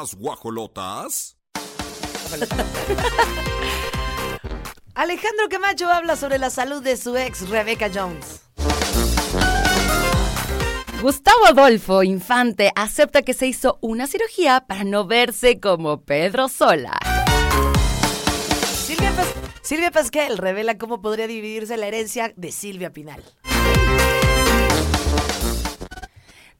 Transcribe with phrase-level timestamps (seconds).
[0.00, 1.36] Las guajolotas.
[4.94, 8.40] Alejandro Camacho habla sobre la salud de su ex Rebecca Jones.
[11.02, 16.98] Gustavo Adolfo Infante acepta que se hizo una cirugía para no verse como Pedro Sola.
[18.86, 23.22] Silvia, Pas- Silvia Pasquel revela cómo podría dividirse la herencia de Silvia Pinal.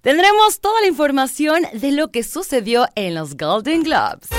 [0.02, 4.30] Tendremos toda la información de lo que sucedió en los Golden Globes.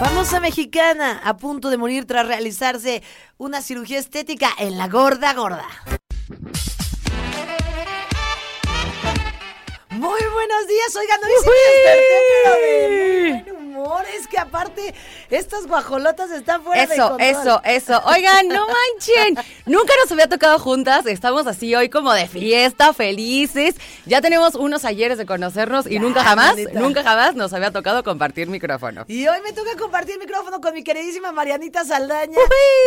[0.00, 3.04] Famosa mexicana a punto de morir tras realizarse
[3.38, 5.66] una cirugía estética en la gorda gorda.
[9.90, 11.52] Muy buenos días, oigan, desperté,
[12.42, 13.59] pero muy buen
[14.18, 14.94] Es que aparte,
[15.30, 17.28] estas guajolotas están fuera de Eso, control.
[17.28, 18.02] eso, eso.
[18.06, 19.36] Oigan, no manchen.
[19.66, 21.06] Nunca nos había tocado juntas.
[21.06, 23.74] Estamos así hoy como de fiesta, felices.
[24.06, 26.78] Ya tenemos unos ayeres de conocernos y Ya, nunca jamás, manita.
[26.80, 29.04] nunca jamás nos había tocado compartir micrófono.
[29.08, 32.38] Y hoy me toca compartir micrófono con mi queridísima Marianita Saldaña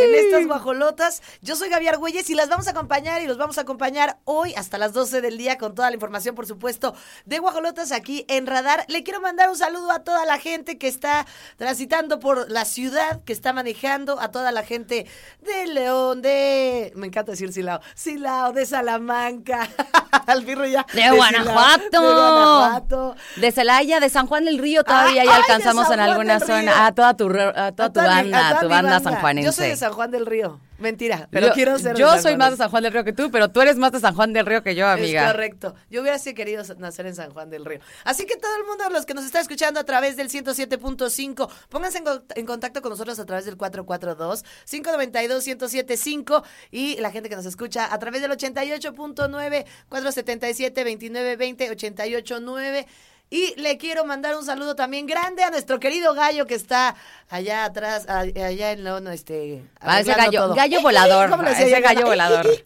[0.01, 1.21] en estas guajolotas.
[1.41, 4.53] Yo soy Gaby Argüelles y las vamos a acompañar y los vamos a acompañar hoy
[4.55, 6.95] hasta las 12 del día con toda la información, por supuesto,
[7.25, 8.85] de guajolotas aquí en Radar.
[8.87, 11.25] Le quiero mandar un saludo a toda la gente que está
[11.57, 15.05] transitando por la ciudad, que está manejando, a toda la gente
[15.41, 16.91] de León, de...
[16.95, 17.79] Me encanta decir Silao.
[17.95, 19.67] Silao, de Salamanca.
[20.27, 20.85] Al birro ya.
[20.93, 21.89] De Guanajuato.
[21.91, 23.15] De Guanajuato.
[23.37, 26.85] De Celaya, de San Juan del Río todavía ya ay, de alcanzamos en alguna zona.
[26.85, 29.45] A toda tu, a toda tu A toda mi- a banda, toda tu banda sanjuanense.
[29.45, 30.59] Yo soy de San Juan del Río.
[30.83, 32.91] Mentira, pero yo quiero ser de yo San soy Juan más de San Juan del
[32.91, 35.25] Río que tú, pero tú eres más de San Juan del Río que yo, amiga.
[35.25, 35.75] Es correcto.
[35.89, 37.79] Yo hubiera sí querido nacer en San Juan del Río.
[38.03, 41.99] Así que todo el mundo, los que nos está escuchando a través del 107.5, pónganse
[41.99, 42.03] en,
[42.35, 47.97] en contacto con nosotros a través del 442-592-1075 y la gente que nos escucha a
[47.97, 52.85] través del 88.9, 477-2920, 88.9.
[53.29, 56.95] Y le quiero mandar un saludo también grande a nuestro querido gallo que está
[57.29, 59.63] allá atrás, a- allá en lo, no, este.
[59.79, 60.55] Ah, ese gallo- todo.
[60.55, 61.83] gallo volador, ¿Cómo le ese decía yo?
[61.83, 62.47] gallo volador.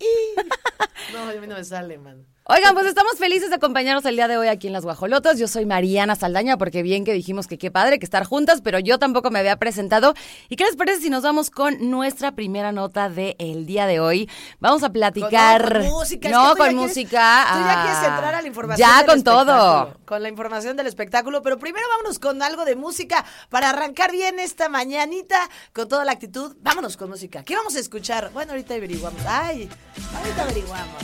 [1.14, 2.26] No, a mí no me sale, man.
[2.50, 5.38] Oigan, pues estamos felices de acompañarnos el día de hoy aquí en Las Guajolotas.
[5.38, 8.80] Yo soy Mariana Saldaña, porque bien que dijimos que qué padre que estar juntas, pero
[8.80, 10.14] yo tampoco me había presentado.
[10.48, 14.30] ¿Y qué les parece si nos vamos con nuestra primera nota del día de hoy?
[14.62, 15.62] Vamos a platicar.
[15.74, 16.28] Con, no, con música.
[16.30, 17.46] es No, que con ya quieres- música.
[17.52, 18.90] Tú ya ah, quieres entrar a la información.
[18.90, 19.94] Ya del con todo.
[20.06, 21.42] Con la información del espectáculo.
[21.42, 25.38] Pero primero vámonos con algo de música para arrancar bien esta mañanita
[25.74, 26.56] con toda la actitud.
[26.62, 27.44] Vámonos con música.
[27.44, 28.32] ¿Qué vamos a escuchar?
[28.32, 29.22] Bueno, ahorita averiguamos.
[29.28, 29.70] Ay,
[30.18, 31.04] ahorita averiguamos.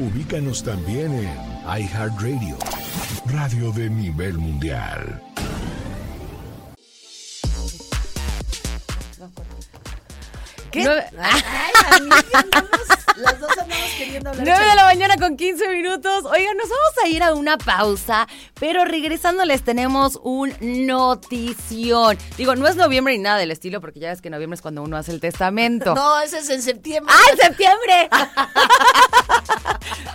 [0.00, 1.28] Ubícanos también en
[1.82, 2.56] iHeartRadio,
[3.26, 5.20] radio de nivel mundial.
[10.70, 10.84] ¿Qué?
[10.84, 11.42] Nueve- Ay,
[11.96, 12.70] amiga, andamos-
[13.16, 14.46] las dos andamos queriendo hablar.
[14.46, 16.24] 9 de la mañana con 15 minutos.
[16.26, 18.28] Oigan, nos vamos a ir a una pausa,
[18.60, 20.54] pero regresando les tenemos un
[20.86, 22.16] notición.
[22.38, 24.82] Digo, no es noviembre ni nada del estilo, porque ya ves que noviembre es cuando
[24.84, 25.92] uno hace el testamento.
[25.96, 27.12] No, ese es en septiembre.
[27.18, 28.08] ¡Ah, en septiembre!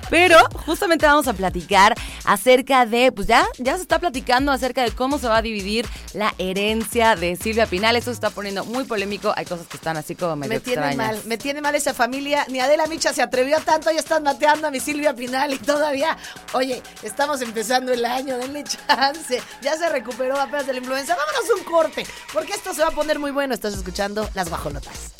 [0.09, 4.91] Pero justamente vamos a platicar acerca de, pues ya, ya se está platicando acerca de
[4.91, 7.95] cómo se va a dividir la herencia de Silvia Pinal.
[7.95, 9.33] Eso se está poniendo muy polémico.
[9.35, 11.15] Hay cosas que están así como medio Me tiene extrañas.
[11.15, 12.45] mal, me tiene mal esa familia.
[12.49, 16.17] Ni Adela Micha se atrevió tanto, ya están mateando a mi Silvia Pinal y todavía,
[16.53, 19.41] oye, estamos empezando el año, denle chance.
[19.61, 21.15] Ya se recuperó apenas de la influenza.
[21.15, 23.53] Vámonos un corte, porque esto se va a poner muy bueno.
[23.53, 25.13] Estás escuchando Las Guajolotas.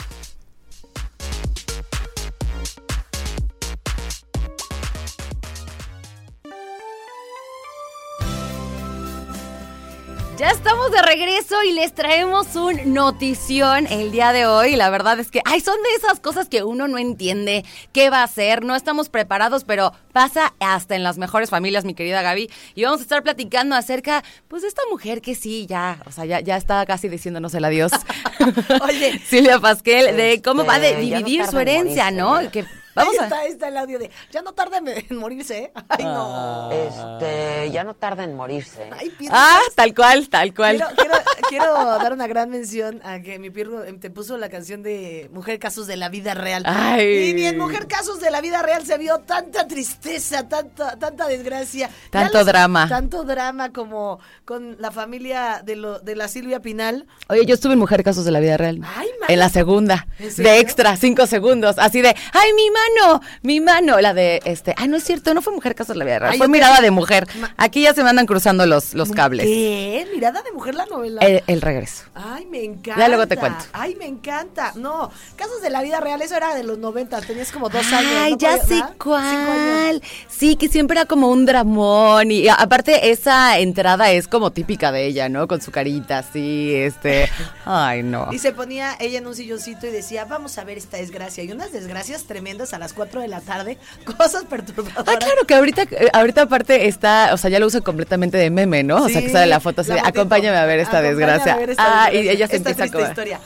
[10.38, 14.76] Ya estamos de regreso y les traemos un notición el día de hoy.
[14.76, 18.20] La verdad es que, ay, son de esas cosas que uno no entiende qué va
[18.20, 18.66] a hacer.
[18.66, 22.50] No estamos preparados, pero pasa hasta en las mejores familias, mi querida Gaby.
[22.76, 26.26] Y vamos a estar platicando acerca, pues, de esta mujer que sí, ya, o sea,
[26.26, 27.94] ya, ya está casi diciéndonos el adiós.
[28.82, 29.22] Oye.
[29.26, 32.42] Silvia Pasquel, de cómo va a de- Este, no dividir su en herencia, ¿no?
[32.42, 32.52] ¿no?
[32.52, 33.24] Que vamos ahí a...
[33.24, 35.72] está, ahí está el audio de, ya no tarda en, morirse, ¿eh?
[35.90, 36.72] Ay, no.
[36.72, 38.90] Este, ya no tarda en morirse.
[38.92, 40.78] Ay, Ah, tal cual, tal cual.
[40.78, 41.16] Quiero, quiero,
[41.50, 45.30] quiero dar una gran mención a que mi pirro em, te puso la canción de
[45.34, 46.64] Mujer Casos de la Vida Real.
[46.66, 47.30] Ay.
[47.30, 51.28] Y ni en Mujer Casos de la Vida Real se vio tanta tristeza, tanta, tanta
[51.28, 51.90] desgracia.
[52.10, 52.88] Tanto drama.
[52.90, 57.08] Tanto drama como con la familia de, lo, de la Silvia Pinal.
[57.30, 58.80] Oye, yo estuve en Mujer Casos de la Vida Real.
[58.96, 60.08] Ay, ma- en la segunda.
[60.20, 61.76] De extra, cinco segundos.
[61.80, 63.22] Así de, ¡ay, mi mano!
[63.42, 64.00] ¡Mi mano!
[64.02, 66.32] La de, este, ay, no es cierto, no fue Mujer Casos de la Vida Real.
[66.34, 67.28] Ay, fue mirada te- de mujer.
[67.58, 69.46] Aquí ya se me andan cruzando los, los cables.
[69.46, 70.08] ¿Qué?
[70.14, 71.22] Mirada de mujer la novela.
[71.22, 72.04] El, el regreso.
[72.14, 73.00] Ay, me encanta.
[73.00, 73.66] Ya luego te cuento.
[73.74, 74.74] Ay, me encanta.
[74.76, 78.12] No, Casos de la Vida Real, eso era de los 90, tenías como dos años.
[78.18, 78.38] Ay, ¿no?
[78.38, 80.02] ya sé cuál.
[80.28, 82.32] Sí, que siempre era como un dramón.
[82.32, 85.48] Y aparte, esa entrada es como típica de ella, ¿no?
[85.48, 87.30] Con su carita así, este.
[87.66, 88.32] Ay, no.
[88.32, 91.44] Y se ponía ella en un silloncito y decía, vamos a ver esta desgracia.
[91.44, 93.78] Y unas desgracias tremendas a las 4 de la tarde,
[94.18, 95.08] cosas perturbadoras.
[95.08, 98.50] Ah, claro, que ahorita, eh, ahorita aparte está, o sea, ya lo usa completamente de
[98.50, 99.04] meme, ¿no?
[99.06, 100.08] o sea, que sale la foto así, fotito.
[100.08, 102.88] acompáñame a ver esta Acompáñame a ver esta ah, y ella se esta empieza a
[102.88, 103.10] triste comer.
[103.10, 103.40] historia.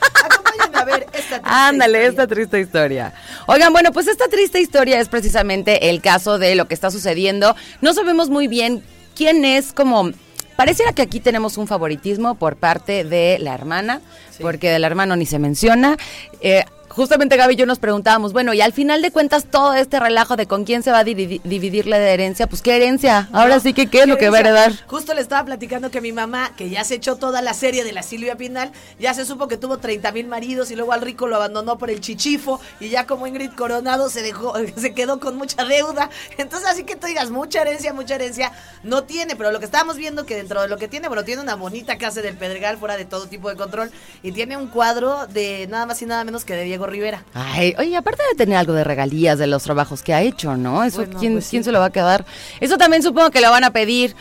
[0.73, 2.09] A ver esta triste Ándale, historia.
[2.09, 3.13] esta triste historia.
[3.47, 7.55] Oigan, bueno, pues esta triste historia es precisamente el caso de lo que está sucediendo.
[7.81, 8.83] No sabemos muy bien
[9.15, 10.11] quién es como...
[10.55, 14.01] Pareciera que aquí tenemos un favoritismo por parte de la hermana,
[14.41, 15.95] porque del hermano ni se menciona.
[16.41, 19.99] Eh, justamente Gaby y yo nos preguntábamos, bueno, y al final de cuentas todo este
[19.99, 23.29] relajo de con quién se va a dividir, la herencia, pues qué herencia.
[23.31, 24.73] Ahora No, sí que qué es lo que va a heredar.
[24.87, 27.93] Justo le estaba platicando que mi mamá, que ya se echó toda la serie de
[27.93, 31.27] la Silvia Pinal, ya se supo que tuvo 30 mil maridos y luego al rico
[31.27, 35.37] lo abandonó por el chichifo y ya como Ingrid Coronado se dejó, se quedó con
[35.37, 36.09] mucha deuda.
[36.37, 38.51] Entonces así que tú digas, mucha herencia, mucha herencia,
[38.83, 41.41] no tiene, pero lo que estábamos viendo que dentro de lo que tiene, bueno, tiene
[41.41, 43.91] una bonita casa del Pedregal fuera de todo tipo de control
[44.23, 47.23] y tiene un cuadro de nada más y nada menos que de Diego Rivera.
[47.33, 50.83] Ay, oye, aparte de tener algo de regalías de los trabajos que ha hecho, ¿no?
[50.83, 51.51] Eso, Bueno, ¿quién, pues sí.
[51.51, 52.25] quién se lo va a quedar?
[52.59, 54.15] Eso también supongo que lo van a pedir.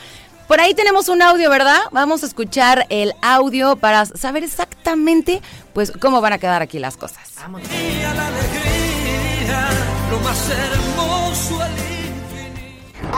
[0.47, 1.79] Por ahí tenemos un audio, ¿verdad?
[1.93, 5.43] Vamos a escuchar el audio para saber exactamente,
[5.75, 7.19] pues, cómo van a quedar aquí las cosas.
[7.37, 9.69] A la alegría,
[10.11, 11.28] lo más hermoso.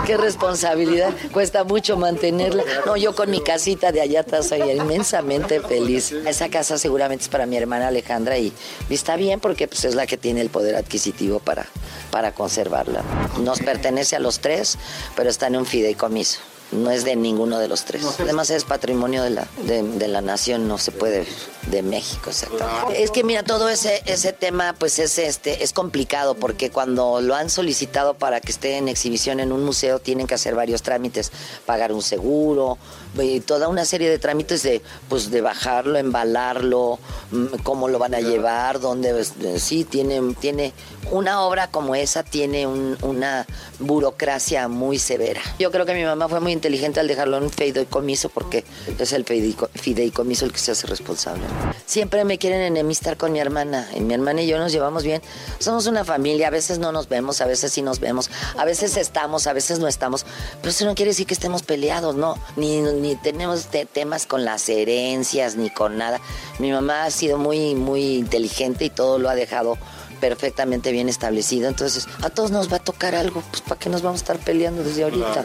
[0.07, 2.65] Qué responsabilidad, cuesta mucho mantenerla.
[2.87, 6.13] No, yo con mi casita de allá atrás soy inmensamente feliz.
[6.13, 8.53] Esa casa seguramente es para mi hermana Alejandra y,
[8.89, 11.67] está bien porque pues, es la que tiene el poder adquisitivo para,
[12.11, 13.03] para conservarla.
[13.43, 14.79] Nos pertenece a los tres,
[15.17, 16.41] pero está en un fideicomiso.
[16.73, 18.05] No es de ninguno de los tres.
[18.19, 21.27] Además es patrimonio de la, de, de la nación, no se puede
[21.67, 23.03] de México exactamente.
[23.03, 27.35] Es que mira, todo ese, ese tema pues es este es complicado porque cuando lo
[27.35, 31.33] han solicitado para que esté en exhibición en un museo tienen que hacer varios trámites,
[31.67, 32.79] pagar un seguro,
[33.19, 36.99] y toda una serie de trámites de pues de bajarlo, embalarlo,
[37.31, 40.73] mm, cómo lo van a llevar, dónde pues, sí tiene tiene
[41.11, 43.47] una obra como esa tiene un- una
[43.81, 45.41] burocracia muy severa.
[45.59, 48.65] Yo creo que mi mamá fue muy inteligente al dejarlo en un fideicomiso porque
[48.99, 51.43] es el fideico- fideicomiso el que se hace responsable.
[51.87, 53.89] Siempre me quieren enemistar con mi hermana.
[53.97, 55.23] Y mi hermana y yo nos llevamos bien.
[55.59, 58.97] Somos una familia, a veces no nos vemos, a veces sí nos vemos, a veces
[58.97, 60.25] estamos, a veces no estamos.
[60.61, 62.37] Pero eso no quiere decir que estemos peleados, no.
[62.57, 66.21] Ni, ni tenemos te- temas con las herencias, ni con nada.
[66.59, 69.79] Mi mamá ha sido muy, muy inteligente y todo lo ha dejado
[70.21, 71.69] perfectamente bien establecido.
[71.69, 74.39] Entonces, a todos nos va a tocar algo, pues ¿para qué nos vamos a estar
[74.39, 75.45] peleando desde ahorita?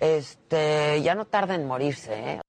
[0.00, 2.40] Este, ya no tarda en morirse, ¿eh?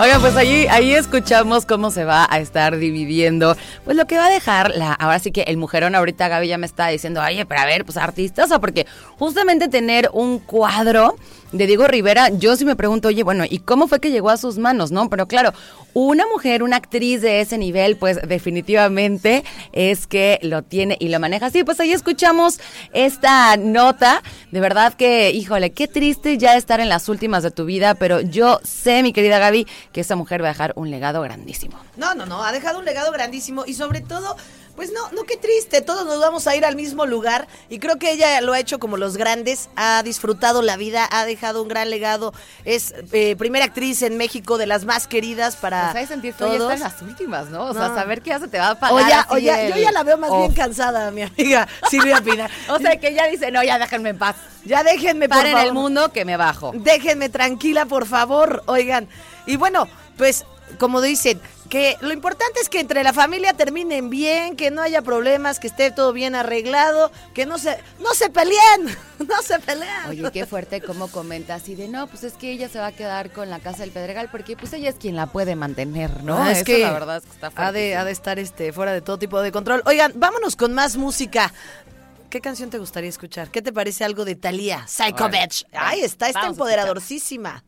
[0.00, 4.26] Oigan, pues ahí, ahí escuchamos cómo se va a estar dividiendo, pues lo que va
[4.26, 7.46] a dejar la, ahora sí que el mujerón ahorita Gaby ya me está diciendo, oye,
[7.46, 8.86] pero a ver, pues artistas, o porque
[9.20, 11.14] justamente tener un cuadro
[11.52, 14.36] de Diego Rivera, yo sí me pregunto, oye, bueno, ¿y cómo fue que llegó a
[14.36, 15.08] sus manos, no?
[15.08, 15.52] Pero claro,
[15.92, 21.20] una mujer, una actriz de ese nivel, pues definitivamente es que lo tiene y lo
[21.20, 21.62] maneja así.
[21.62, 22.58] Pues ahí escuchamos
[22.92, 27.64] esta nota, de verdad que, híjole, qué triste ya estar en las últimas de tu
[27.64, 31.22] vida, pero yo sé, mi querida Gaby, que esa mujer va a dejar un legado
[31.22, 31.78] grandísimo.
[31.96, 34.36] No, no, no, ha dejado un legado grandísimo y sobre todo,
[34.76, 37.96] pues no, no, qué triste, todos nos vamos a ir al mismo lugar y creo
[37.98, 41.68] que ella lo ha hecho como los grandes, ha disfrutado la vida, ha dejado un
[41.68, 42.32] gran legado,
[42.64, 46.44] es eh, primera actriz en México de las más queridas para Pues hay sentir que
[46.44, 46.72] ya todos.
[46.72, 47.66] está en las últimas, ¿no?
[47.66, 48.96] O sea, saber que ya se te va a pagar.
[49.04, 52.48] O ya, o ya- yo ya la veo más bien cansada, mi amiga Silvia Pina.
[52.68, 54.36] O sea, que ya dice, no, ya déjenme en paz.
[54.64, 55.66] ya déjenme, por Paren favor.
[55.68, 56.72] el mundo que me bajo.
[56.74, 58.62] Déjenme tranquila, por favor.
[58.66, 59.08] Oigan.
[59.46, 60.44] Y bueno, pues,
[60.78, 65.02] como dicen, que lo importante es que entre la familia terminen bien, que no haya
[65.02, 70.08] problemas, que esté todo bien arreglado, que no se, no se peleen, no se peleen.
[70.08, 72.92] Oye, qué fuerte cómo comenta así de, no, pues es que ella se va a
[72.92, 76.42] quedar con la casa del Pedregal porque pues ella es quien la puede mantener, ¿no?
[76.42, 78.00] Ah, es Eso que la verdad es que está ha de, fuertísimo.
[78.00, 79.82] ha de estar este, fuera de todo tipo de control.
[79.86, 81.52] Oigan, vámonos con más música.
[82.30, 83.50] ¿Qué canción te gustaría escuchar?
[83.50, 84.86] ¿Qué te parece algo de Thalía?
[84.88, 85.28] Psycho.
[85.28, 85.66] Bitch.
[85.72, 87.62] Ay, está, está Vamos a empoderadorcísima.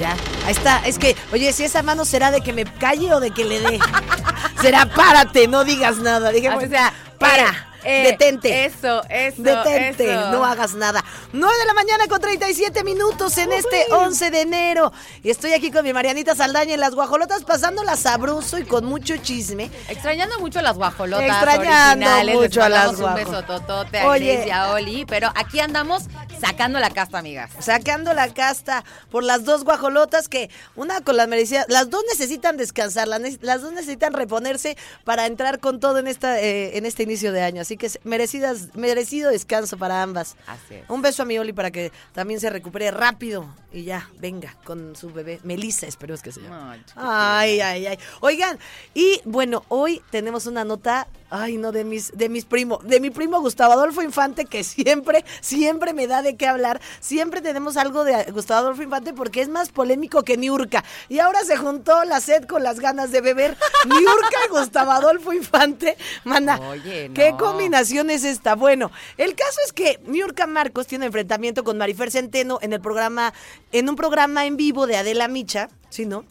[0.00, 0.16] Ya,
[0.46, 0.78] ahí está.
[0.86, 3.60] Es que, oye, si esa mano será de que me calle o de que le
[3.60, 3.78] dé.
[4.62, 6.30] será párate, no digas nada.
[6.30, 8.64] Dijimos, O sea, para, eh, detente.
[8.64, 9.42] Eso, eso.
[9.42, 10.30] Detente, eso.
[10.32, 11.04] no hagas nada.
[11.32, 14.92] 9 de la mañana con 37 minutos en este 11 de enero.
[15.22, 19.16] Y estoy aquí con mi Marianita Saldaña en las guajolotas, pasándola sabroso y con mucho
[19.16, 19.70] chisme.
[19.88, 22.26] Extrañando mucho a las guajolotas Extrañando originales.
[22.26, 24.34] Les mucho a las mandamos un beso totote a Oye.
[24.34, 25.04] Grace y a Oli.
[25.06, 26.04] Pero aquí andamos
[26.40, 27.50] sacando la casta, amigas.
[27.60, 32.56] Sacando la casta por las dos guajolotas que una con las merecidas, las dos necesitan
[32.56, 37.32] descansar, las dos necesitan reponerse para entrar con todo en esta eh, en este inicio
[37.32, 40.36] de año, así que merecidas merecido descanso para ambas.
[40.46, 40.90] Así es.
[40.90, 44.96] Un beso a mi Oli para que también se recupere rápido y ya venga con
[44.96, 46.82] su bebé Melissa, espero es que se llame.
[46.96, 47.98] Ay, ay, ay.
[48.20, 48.58] Oigan,
[48.92, 53.10] y bueno, hoy tenemos una nota, ay, no, de mis, de mis primos, de mi
[53.10, 56.80] primo Gustavo Adolfo Infante, que siempre, siempre me da de qué hablar.
[57.00, 60.84] Siempre tenemos algo de Gustavo Adolfo Infante porque es más polémico que Niurka.
[61.08, 63.56] Y ahora se juntó la sed con las ganas de beber.
[63.86, 65.96] Niurka y Gustavo Adolfo Infante.
[66.24, 68.54] Manda, Oye, ¿qué combinación es esta?
[68.54, 73.32] Bueno, el caso es que Niurka Marcos tiene enfrentamiento con Marifer Centeno en el programa,
[73.72, 76.24] en un programa en vivo de Adela Micha, ¿sí, no?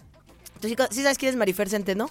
[0.60, 2.10] ¿Tú sí, sí sabes quién es Marifer Centeno?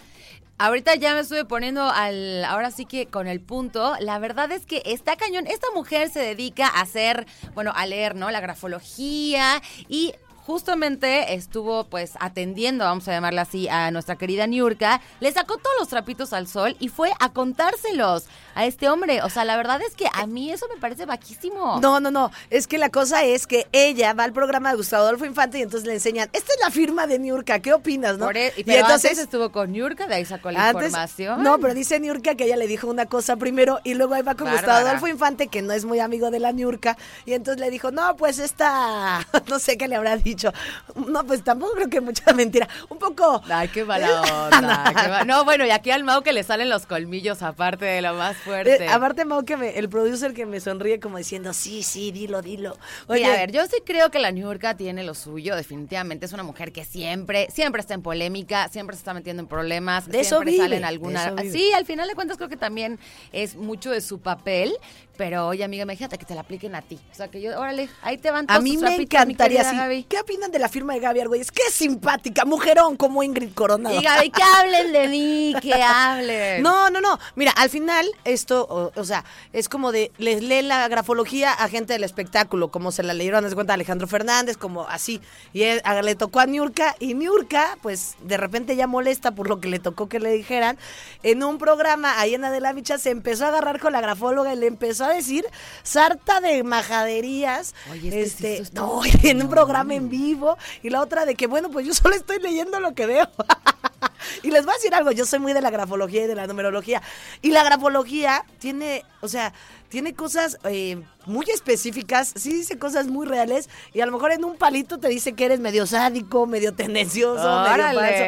[0.61, 3.95] Ahorita ya me estuve poniendo al, ahora sí que con el punto.
[4.01, 5.47] La verdad es que está cañón.
[5.47, 8.31] Esta mujer se dedica a hacer, bueno, a leer, ¿no?
[8.33, 10.15] La grafología y
[10.49, 15.77] justamente estuvo pues atendiendo, vamos a llamarla así, a nuestra querida Niurka, le sacó todos
[15.79, 18.25] los trapitos al sol y fue a contárselos
[18.59, 19.23] a este hombre.
[19.23, 21.79] O sea, la verdad es que a mí eso me parece baquísimo.
[21.81, 22.31] No, no, no.
[22.51, 25.63] Es que la cosa es que ella va al programa de Gustavo Adolfo Infante y
[25.63, 28.27] entonces le enseñan, esta es la firma de Niurka, ¿qué opinas, no?
[28.27, 31.43] Por e- y pero antes estuvo con Niurka, de ahí sacó la Antes- información.
[31.43, 34.35] No, pero dice Niurka que ella le dijo una cosa primero y luego ahí va
[34.35, 34.67] con Bárbara.
[34.67, 36.97] Gustavo Adolfo Infante, que no es muy amigo de la Niurka,
[37.27, 40.53] y entonces le dijo, no, pues esta, no sé qué le habrá dicho.
[40.95, 42.69] No, pues tampoco creo que mucha mentira.
[42.89, 43.43] Un poco...
[43.49, 44.09] Ay, qué mala
[44.53, 45.19] onda.
[45.21, 48.15] qué No, bueno, y aquí al Mau que le salen los colmillos aparte de lo
[48.15, 48.85] más fuerte.
[48.85, 52.43] Eh, aparte, Mau, que me- el producer que me sonríe como diciendo, sí, sí, dilo,
[52.43, 52.77] dilo.
[53.07, 56.27] Oye, Mira, a ver, yo sí creo que la Niurka tiene lo suyo, definitivamente.
[56.27, 60.09] Es una mujer que siempre, siempre está en polémica, siempre se está metiendo en problemas,
[60.09, 61.27] De eso vive, sale en alguna.
[61.27, 61.53] eso vive.
[61.53, 62.99] Sí, al final de cuentas creo que también
[63.33, 64.73] es mucho de su papel.
[65.17, 66.97] Pero oye, amiga, imagínate que te la apliquen a ti.
[67.11, 69.77] O sea, que yo, órale, ahí te van todos a mí me encantaría así.
[69.77, 70.05] Gaby.
[70.05, 71.51] ¿Qué opinan de la firma de Gaby Argüelles?
[71.51, 73.99] Qué simpática, mujerón como Ingrid Coronado.
[73.99, 76.63] Y Gaby, que hablen de mí, que hablen.
[76.63, 77.19] No, no, no.
[77.35, 78.07] Mira, al final
[78.39, 82.69] esto, o, o sea, es como de, les lee la grafología a gente del espectáculo,
[82.71, 85.21] como se la leyeron, de cuenta, a Alejandro Fernández, como así.
[85.53, 89.49] Y él- a- le tocó a Niurka, y Niurka, pues, de repente ya molesta por
[89.49, 90.79] lo que le tocó que le dijeran.
[91.23, 94.57] En un programa, ahí en Adela Micha, se empezó a agarrar con la grafóloga y
[94.57, 95.45] le empezó a decir
[95.83, 97.75] sarta de majaderías.
[97.91, 100.57] Oye, sí, este, eso está no, en un programa en vivo.
[100.83, 103.29] Y la otra de que, bueno, pues yo solo estoy leyendo lo que veo.
[104.43, 106.47] y les voy a decir algo, yo soy muy de la grafología y de la
[106.47, 107.03] numerología.
[107.43, 109.53] Y la grafología tiene, o sea,
[109.89, 113.69] tiene cosas eh, muy específicas, sí dice cosas muy reales.
[113.93, 117.43] Y a lo mejor en un palito te dice que eres medio sádico, medio tendencioso,
[117.43, 117.99] medio Órale.
[118.01, 118.23] falso.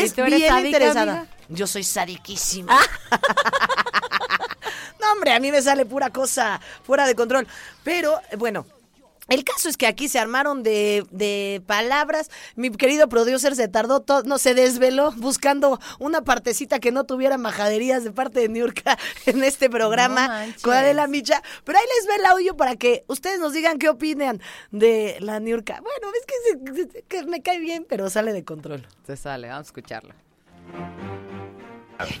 [0.00, 1.12] ¿Y Es tú eres bien sádica, interesada.
[1.12, 1.26] amiga?
[1.48, 2.78] Yo soy sadiquísima.
[5.00, 7.46] No, hombre, a mí me sale pura cosa fuera de control.
[7.82, 8.64] Pero, bueno.
[9.28, 12.28] El caso es que aquí se armaron de, de palabras.
[12.56, 17.38] Mi querido producer se tardó todo, no se desveló buscando una partecita que no tuviera
[17.38, 21.40] majaderías de parte de Niurka en este programa con Adela Micha.
[21.64, 24.40] Pero ahí les ve el audio para que ustedes nos digan qué opinan
[24.72, 25.80] de la Niurka.
[25.80, 28.86] Bueno, es que, se- que me cae bien, pero sale de control.
[29.06, 30.14] Se sale, vamos a escucharlo.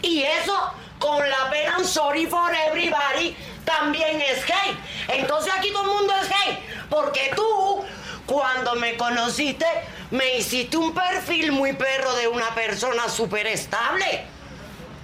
[0.02, 4.76] Y eso, con la pena I'm sorry for everybody, también es hate.
[5.08, 6.58] Entonces aquí todo el mundo es hate.
[6.88, 7.84] Porque tú,
[8.26, 9.66] cuando me conociste,
[10.10, 14.24] me hiciste un perfil muy perro de una persona súper estable.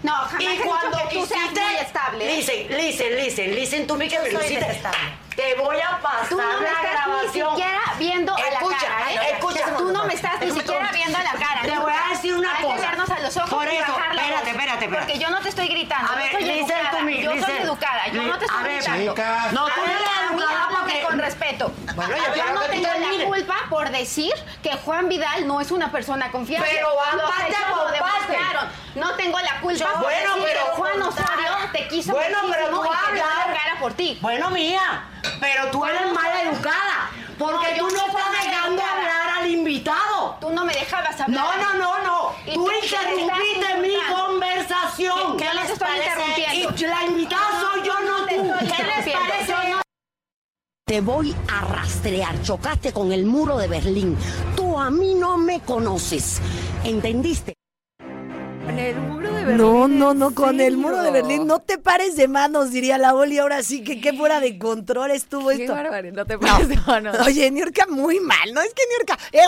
[0.03, 2.37] No, jamás Y cuando que tú seas quisiste, muy estable.
[2.37, 4.61] listen, listen, listen, listen to me que me lo hiciste.
[4.65, 4.99] detestable.
[5.39, 7.55] Te voy a pasar Tú no me la estás grabación.
[7.55, 9.19] ni siquiera viendo a la Escucha, cara, ¿eh?
[9.35, 9.77] escucha.
[9.77, 11.61] Tú no me estás ni siquiera viendo a la cara.
[11.63, 12.75] Te voy a decir una Hay cosa.
[12.75, 15.07] que vernos a los ojos Por y eso, bajar la espérate, espérate, espérate.
[15.07, 16.13] Porque yo no te estoy gritando.
[16.13, 17.03] A ver, yo soy educada.
[17.03, 18.09] me, yo soy educada.
[18.09, 19.13] Yo no te A estoy ver, gritando.
[19.13, 19.53] chicas.
[19.53, 20.69] No, tú A eres a educada
[21.19, 21.73] con respeto.
[21.95, 24.33] Bueno, yo no tengo la culpa por decir
[24.63, 26.69] que Juan Vidal no es una persona confiable.
[26.73, 28.69] Pero van parte por demostraron.
[28.95, 32.39] No tengo la culpa Yo- por bueno, decir pero- que Juan Osorio te quiso Bueno,
[32.51, 34.19] pero tú y que dio la cara por ti.
[34.21, 35.05] Bueno, mía,
[35.41, 37.11] pero tú eres mala educada.
[37.39, 38.97] Porque tú no estás dejando educada.
[38.99, 40.37] hablar al invitado.
[40.41, 41.29] Tú no me dejabas hablar.
[41.29, 42.35] No, no, no, no.
[42.53, 45.37] Tú interrumpiste mi conversación.
[45.37, 46.75] ¿Qué- qué les estoy interrumpiendo?
[46.77, 48.53] Y la invitada soy yo, no te tú.
[48.59, 49.48] ¿Qué les parece no?
[50.89, 52.41] Te voy a rastrear.
[52.43, 54.17] Chocaste con el muro de Berlín.
[54.57, 56.41] Tú a mí no me conoces.
[56.83, 57.53] ¿Entendiste?
[58.67, 59.57] En el muro de Berlín.
[59.59, 61.11] No, no, ¿en no, con el muro de?
[61.11, 61.47] Berlín.
[61.47, 63.39] No te pares de manos, diría la Oli.
[63.39, 65.75] Ahora sí que qué fuera de control estuvo Qué esto.
[65.75, 67.19] barbaridad, no te pares de manos.
[67.27, 68.63] Oye, Niurka muy mal, ¿no?
[68.63, 69.41] Es que Niurka, eh,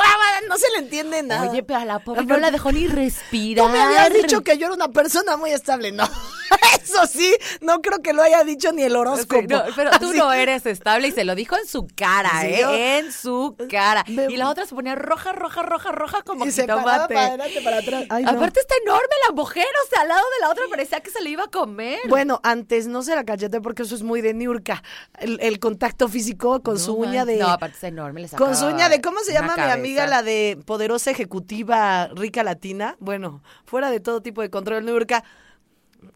[0.46, 1.50] no se le entiende nada.
[1.50, 3.64] Oye, pero a la pobre no la dejó ni respirar.
[3.64, 6.04] Tú me habías dicho que yo era una persona muy estable, no.
[6.82, 9.40] Eso sí, no creo que lo haya dicho ni el horóscopo.
[9.40, 12.30] Sí, no, pero tú Así no eres estable y se lo dijo en su cara,
[12.40, 12.58] Sí, ¿eh?
[12.60, 14.04] yo- En su cara.
[14.08, 17.26] Me- Y la otra se ponía roja, roja, roja, roja como Y se paraba para
[17.26, 18.04] adelante, para atrás.
[18.08, 18.30] Ay, no.
[18.30, 21.20] Aparte está enorme la mujer, o sea, al lado de la otra parecía que se
[21.22, 22.00] le iba a comer.
[22.08, 24.82] Bueno, antes no se la cacheté porque eso es muy de Niurka.
[25.18, 27.36] El, el contacto físico con No su uña de.
[27.36, 28.22] No, aparte está enorme.
[28.22, 32.42] Le Con su uña de, ¿cómo se llama mi amiga, la de poderosa ejecutiva rica
[32.42, 32.96] latina?
[33.00, 35.24] Bueno, fuera de todo tipo de control, Niurka.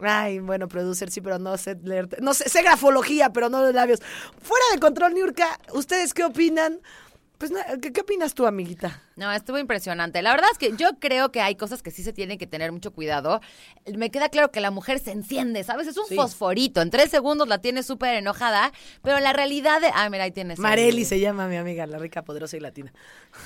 [0.00, 2.08] Ay, bueno, producer, sí, pero no sé leer.
[2.22, 4.00] No sé, sé grafología, pero no los labios.
[4.40, 6.80] Fuera de control, Niurka, ¿ustedes qué opinan?
[7.38, 9.02] Pues, ¿qué, qué opinas tú, amiguita?
[9.16, 10.22] No, estuvo impresionante.
[10.22, 12.70] La verdad es que yo creo que hay cosas que sí se tienen que tener
[12.70, 13.40] mucho cuidado.
[13.96, 15.88] Me queda claro que la mujer se enciende, ¿sabes?
[15.88, 16.14] Es un Sí.
[16.14, 16.80] fosforito.
[16.80, 19.88] En tres segundos la tiene súper enojada, pero la realidad de...
[19.92, 20.58] Ah, mira, ahí tienes.
[20.60, 22.92] Mareli se llama mi amiga, la rica, poderosa y latina.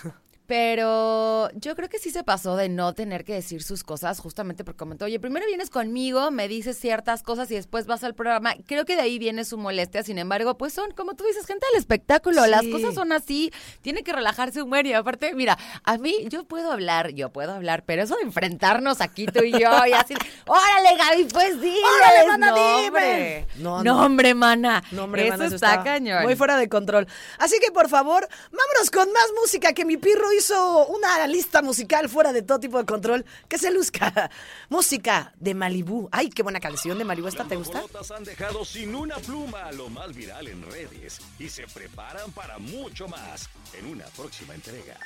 [0.48, 4.64] Pero yo creo que sí se pasó de no tener que decir sus cosas, justamente
[4.64, 8.54] porque comentó, oye, primero vienes conmigo, me dices ciertas cosas y después vas al programa.
[8.66, 11.66] Creo que de ahí viene su molestia, sin embargo, pues son, como tú dices, gente
[11.70, 15.98] del espectáculo, las cosas son así, tiene que relajarse un buen y aparte, mira, a
[15.98, 19.70] mí yo puedo hablar, yo puedo hablar, pero eso de enfrentarnos aquí tú y yo
[19.86, 20.14] y así,
[20.46, 21.78] órale Gaby, pues dile.
[21.98, 23.46] ¡Órale, mana, no, dime!
[23.56, 24.06] No, No, no.
[24.06, 24.82] hombre, mana.
[24.92, 26.22] No, hombre, eso mana, eso está, cañón.
[26.22, 27.06] Muy fuera de control.
[27.38, 32.08] Así que, por favor, vámonos con más música, que mi pirro hizo una lista musical
[32.08, 33.24] fuera de todo tipo de control.
[33.48, 34.30] Que se luzca.
[34.68, 36.08] música de Malibú.
[36.12, 37.28] Ay, qué buena canción de Malibú.
[37.28, 37.80] ¿Esta te gusta?
[37.80, 42.58] Guajolotas han dejado sin una pluma lo más viral en redes y se preparan para
[42.58, 44.98] mucho más en una próxima entrega.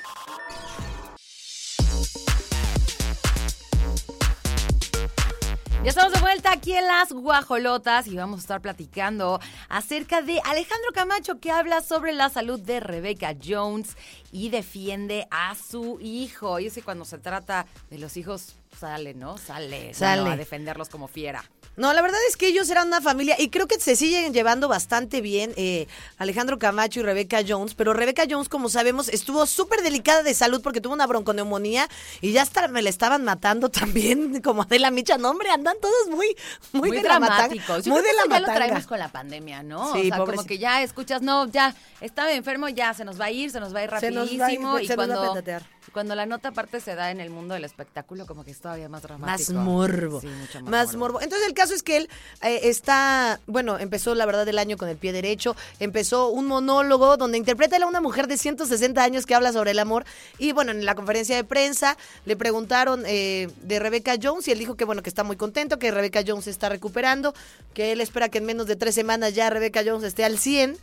[5.82, 10.40] Ya estamos de vuelta aquí en Las Guajolotas y vamos a estar platicando acerca de
[10.44, 13.96] Alejandro Camacho que habla sobre la salud de Rebecca Jones
[14.30, 16.60] y defiende a su hijo.
[16.60, 19.38] Y es que cuando se trata de los hijos sale, ¿no?
[19.38, 20.22] Sale, Sale.
[20.22, 21.44] bueno, a defenderlos como fiera.
[21.76, 24.68] No, la verdad es que ellos eran una familia y creo que se siguen llevando
[24.68, 25.87] bastante bien eh,
[26.18, 30.61] Alejandro Camacho y Rebeca Jones, pero Rebeca Jones, como sabemos, estuvo súper delicada de salud
[30.61, 31.88] porque tuvo una bronconeumonía
[32.20, 35.16] y ya hasta me la estaban matando también, como Adela Micha.
[35.16, 36.37] No, hombre, andan todos muy,
[36.72, 37.87] muy, Muy, de matanga, dramáticos.
[37.87, 38.54] Muy de la eso ya lo matanga.
[38.54, 39.94] traemos con la pandemia, ¿no?
[39.94, 43.26] Sí, o sea, como que ya escuchas, no, ya estaba enfermo, ya se nos va
[43.26, 44.72] a ir, se nos va a ir Se nos rapidísimo.
[44.74, 45.61] va y se nos va a
[45.92, 48.88] cuando, la nota aparte se da en el mundo del espectáculo, como que es todavía
[48.88, 49.52] más dramático.
[49.52, 50.20] Más morbo.
[50.20, 51.20] Sí, mucho más, más morbo.
[51.20, 52.09] Entonces el caso es que él
[52.42, 57.16] eh, está, bueno, empezó la verdad el año con el pie derecho, empezó un monólogo
[57.16, 60.05] donde interpreta a una mujer de 160 años que habla sobre el amor
[60.38, 64.59] y bueno, en la conferencia de prensa le preguntaron eh, de Rebecca Jones y él
[64.59, 67.35] dijo que bueno, que está muy contento, que Rebecca Jones se está recuperando,
[67.74, 70.76] que él espera que en menos de tres semanas ya Rebecca Jones esté al 100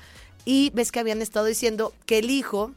[0.45, 2.71] y ves que habían estado diciendo que el hijo,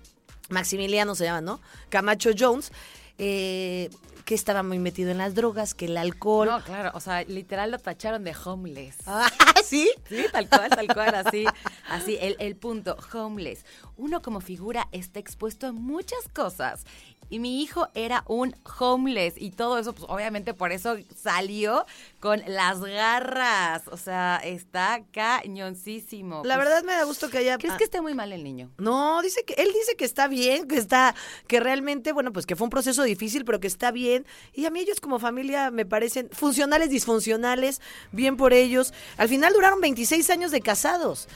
[0.53, 1.61] Maximiliano se llama, ¿no?
[1.88, 2.71] Camacho Jones,
[3.19, 3.91] eh,
[4.25, 6.49] que estaba muy metido en las drogas, que el alcohol.
[6.49, 8.97] No, claro, o sea, literal lo tacharon de homeless.
[9.07, 9.31] Ah,
[9.65, 9.91] ¿sí?
[10.09, 11.45] Sí, tal cual, tal cual, así,
[11.88, 13.65] así, el, el punto, homeless.
[14.03, 16.85] Uno como figura está expuesto a muchas cosas.
[17.31, 21.87] Y mi hijo era un homeless y todo eso, pues obviamente por eso salió
[22.21, 23.85] con las garras.
[23.91, 26.43] O sea, está cañoncísimo.
[26.45, 27.57] La Pues, verdad me da gusto que haya...
[27.59, 28.71] ¿Crees que esté muy mal el niño?
[28.77, 31.15] No, dice que él dice que está bien, que está,
[31.47, 34.27] que realmente, bueno, pues que fue un proceso difícil, pero que está bien.
[34.53, 38.93] Y a mí ellos como familia me parecen funcionales, disfuncionales, bien por ellos.
[39.17, 41.29] Al final duraron 26 años de casados.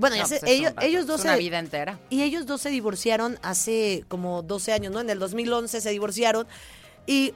[0.00, 1.98] Bueno, ya No, sé, pues es ellos, un- ellos dos una se- vida entera.
[2.10, 5.00] Y ellos dos se divorciaron hace como 12 años, ¿no?
[5.00, 6.46] En el 2011 se divorciaron
[7.06, 7.34] y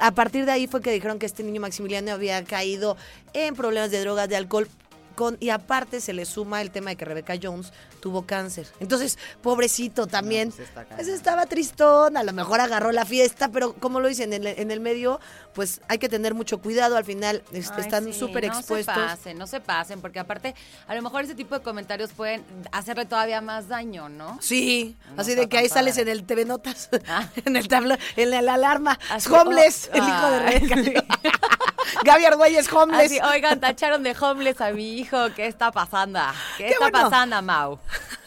[0.00, 2.96] a partir de ahí fue que dijeron que este niño Maximiliano había caído
[3.32, 4.68] en problemas de drogas, de alcohol.
[5.14, 8.66] Con, y aparte se le suma el tema de que Rebecca Jones tuvo cáncer.
[8.80, 10.50] Entonces, pobrecito también.
[10.50, 11.00] pues está cañón.
[11.00, 14.58] Ese estaba tristón, a lo mejor agarró la fiesta, pero como lo dicen en el,
[14.58, 15.20] en el medio,
[15.54, 16.96] pues hay que tener mucho cuidado.
[16.96, 18.94] Al final este, Ay, están sí, súper expuestos.
[18.96, 20.54] No se pasen, no se pasen, porque aparte,
[20.86, 24.38] a lo mejor ese tipo de comentarios pueden hacerle todavía más daño, ¿no?
[24.40, 27.28] Sí, No así de que ahí sales en el TV Notas, Ah.
[27.44, 28.98] en el tabla, en la, la alarma.
[29.10, 30.38] Así, homeless, oh, el hijo de.
[30.38, 31.04] Rebeca.
[32.04, 33.06] Gaby Argüelles, homeless.
[33.06, 35.16] Así, oigan, tacharon de homeless a mi hijo.
[35.34, 36.20] ¿Qué está pasando?
[36.56, 37.10] ¿Qué, Qué está bueno.
[37.10, 37.78] pasando, Mau?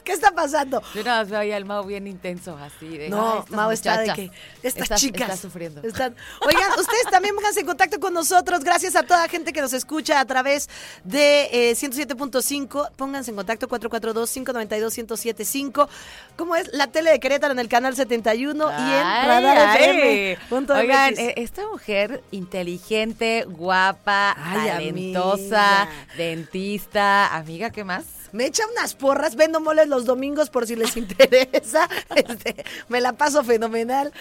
[0.03, 0.81] ¿Qué está pasando?
[0.95, 3.09] Yo nada más veo ahí al Mau bien intenso, así de.
[3.09, 4.31] No, "Ay, Mau está de que
[4.63, 5.81] estas estás- chicas estás sufriendo.
[5.83, 8.63] están- Oigan, ustedes también pónganse en contacto con nosotros.
[8.63, 10.69] Gracias a toda la gente que nos escucha a través
[11.03, 12.89] de eh, 107.5.
[12.95, 15.87] Pónganse en contacto 442-592-1075.
[16.35, 16.69] ¿Cómo es?
[16.73, 19.83] La tele de Querétaro en el canal 71 y en Ay, Radar ay.
[19.83, 20.37] FM.
[20.73, 26.07] Oigan, eh, esta mujer inteligente, guapa, Ay, talentosa, amiga.
[26.17, 28.05] dentista, amiga, ¿qué más?
[28.31, 31.89] Me echa unas porras, vendo moles los domingos por si les interesa.
[32.15, 34.13] Este, me la paso fenomenal.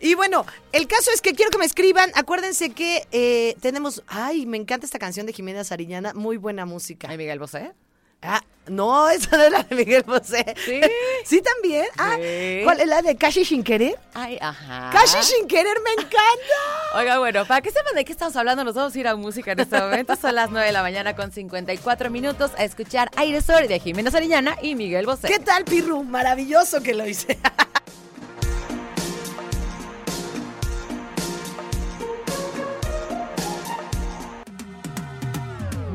[0.00, 2.10] Y bueno, el caso es que quiero que me escriban.
[2.14, 4.02] Acuérdense que eh, tenemos.
[4.06, 6.14] Ay, me encanta esta canción de Jimena Sariñana.
[6.14, 7.08] Muy buena música.
[7.10, 7.72] Ay, Miguel Bosé.
[8.24, 10.54] Ah, no, esa no es la de Miguel Bosé.
[10.64, 10.80] ¿Sí?
[11.24, 11.86] ¿Sí también?
[11.98, 12.60] Ah, Sí.
[12.64, 13.98] ¿cuál es la de Casi sin querer?
[14.14, 14.90] Ay, ajá.
[14.92, 16.18] Casi sin querer, me encanta.
[16.94, 19.52] Oiga, bueno, para que sepan de qué estamos hablando, nos vamos a ir a música
[19.52, 20.16] en este momento.
[20.16, 24.10] Son las 9 de la mañana con 54 minutos a escuchar Aire Sol de Jimena
[24.10, 25.28] Sariñana y Miguel Bosé.
[25.28, 26.02] ¿Qué tal, Pirru?
[26.04, 27.38] Maravilloso que lo hice.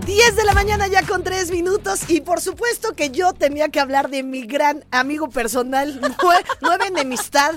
[0.10, 3.80] 10 de la mañana ya con 3 minutos y por supuesto que yo tenía que
[3.80, 7.54] hablar de mi gran amigo personal, nue- nueva enemistad,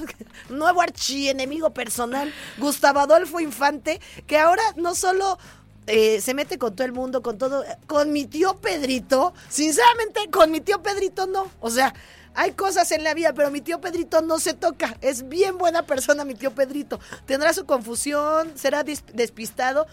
[0.51, 5.39] nuevo archienemigo personal, Gustavo Adolfo Infante, que ahora no solo
[5.87, 10.51] eh, se mete con todo el mundo, con todo, con mi tío Pedrito, sinceramente con
[10.51, 11.95] mi tío Pedrito no, o sea...
[12.35, 14.97] Hay cosas en la vida, pero mi tío Pedrito no se toca.
[15.03, 16.99] Es bien buena persona mi tío Pedrito.
[17.27, 19.87] Tendrá su confusión, será despistado,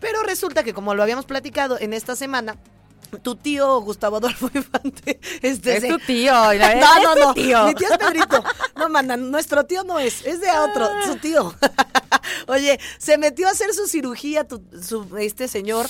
[0.00, 2.56] pero resulta que como lo habíamos platicado en esta semana,
[3.22, 7.34] tu tío Gustavo Adolfo Infante este, Es se- tu tío, no, es no, no.
[7.34, 7.64] tío.
[7.66, 8.42] Mi tío es Pedrito.
[8.76, 11.54] No, mana, nuestro tío no es, es de otro, su tío.
[12.46, 15.86] Oye, se metió a hacer su cirugía tu- su, este señor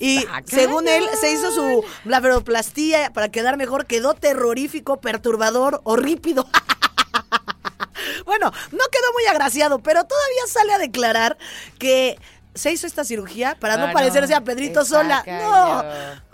[0.00, 6.48] y Ah, según él se hizo su blaveroplastía para quedar mejor, quedó terrorífico, perturbador, horrípido.
[8.26, 11.36] Bueno, no quedó muy agraciado, pero todavía sale a declarar
[11.78, 12.18] que
[12.54, 15.24] se hizo esta cirugía para no Ah, parecerse no, a Pedrito Sola.
[15.26, 15.84] No.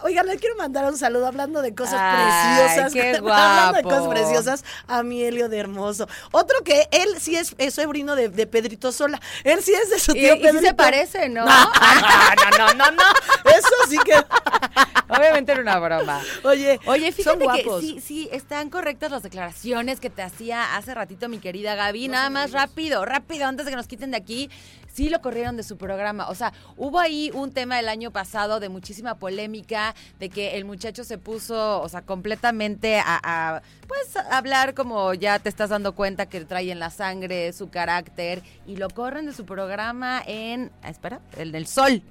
[0.04, 2.92] Oigan, le quiero mandar un saludo hablando de cosas Ay, preciosas.
[2.92, 6.08] qué hablando de cosas preciosas a mi Helio de Hermoso.
[6.32, 9.20] Otro que él sí es, es sobrino de, de Pedrito Sola.
[9.44, 10.66] Él sí es de su Y, tío y Pedrito.
[10.66, 11.44] se parece, ¿no?
[11.48, 13.02] Ah, no, no, no, no.
[13.50, 14.14] Eso sí que.
[15.08, 16.20] Obviamente era una broma.
[16.44, 17.80] Oye, Oye, son fíjate que guapos.
[17.80, 22.08] sí, sí, están correctas las declaraciones que te hacía hace ratito mi querida Gaby.
[22.08, 24.50] Nada más rápido, rápido, antes de que nos quiten de aquí.
[24.92, 26.28] Sí lo corrieron de su programa.
[26.28, 30.64] O sea, hubo ahí un tema el año pasado de muchísima polémica, de que el
[30.64, 35.70] muchacho se puso, o sea, completamente a, a, pues, a hablar como ya te estás
[35.70, 38.42] dando cuenta que trae en la sangre su carácter.
[38.66, 42.02] Y lo corren de su programa en, espera, el del Sol.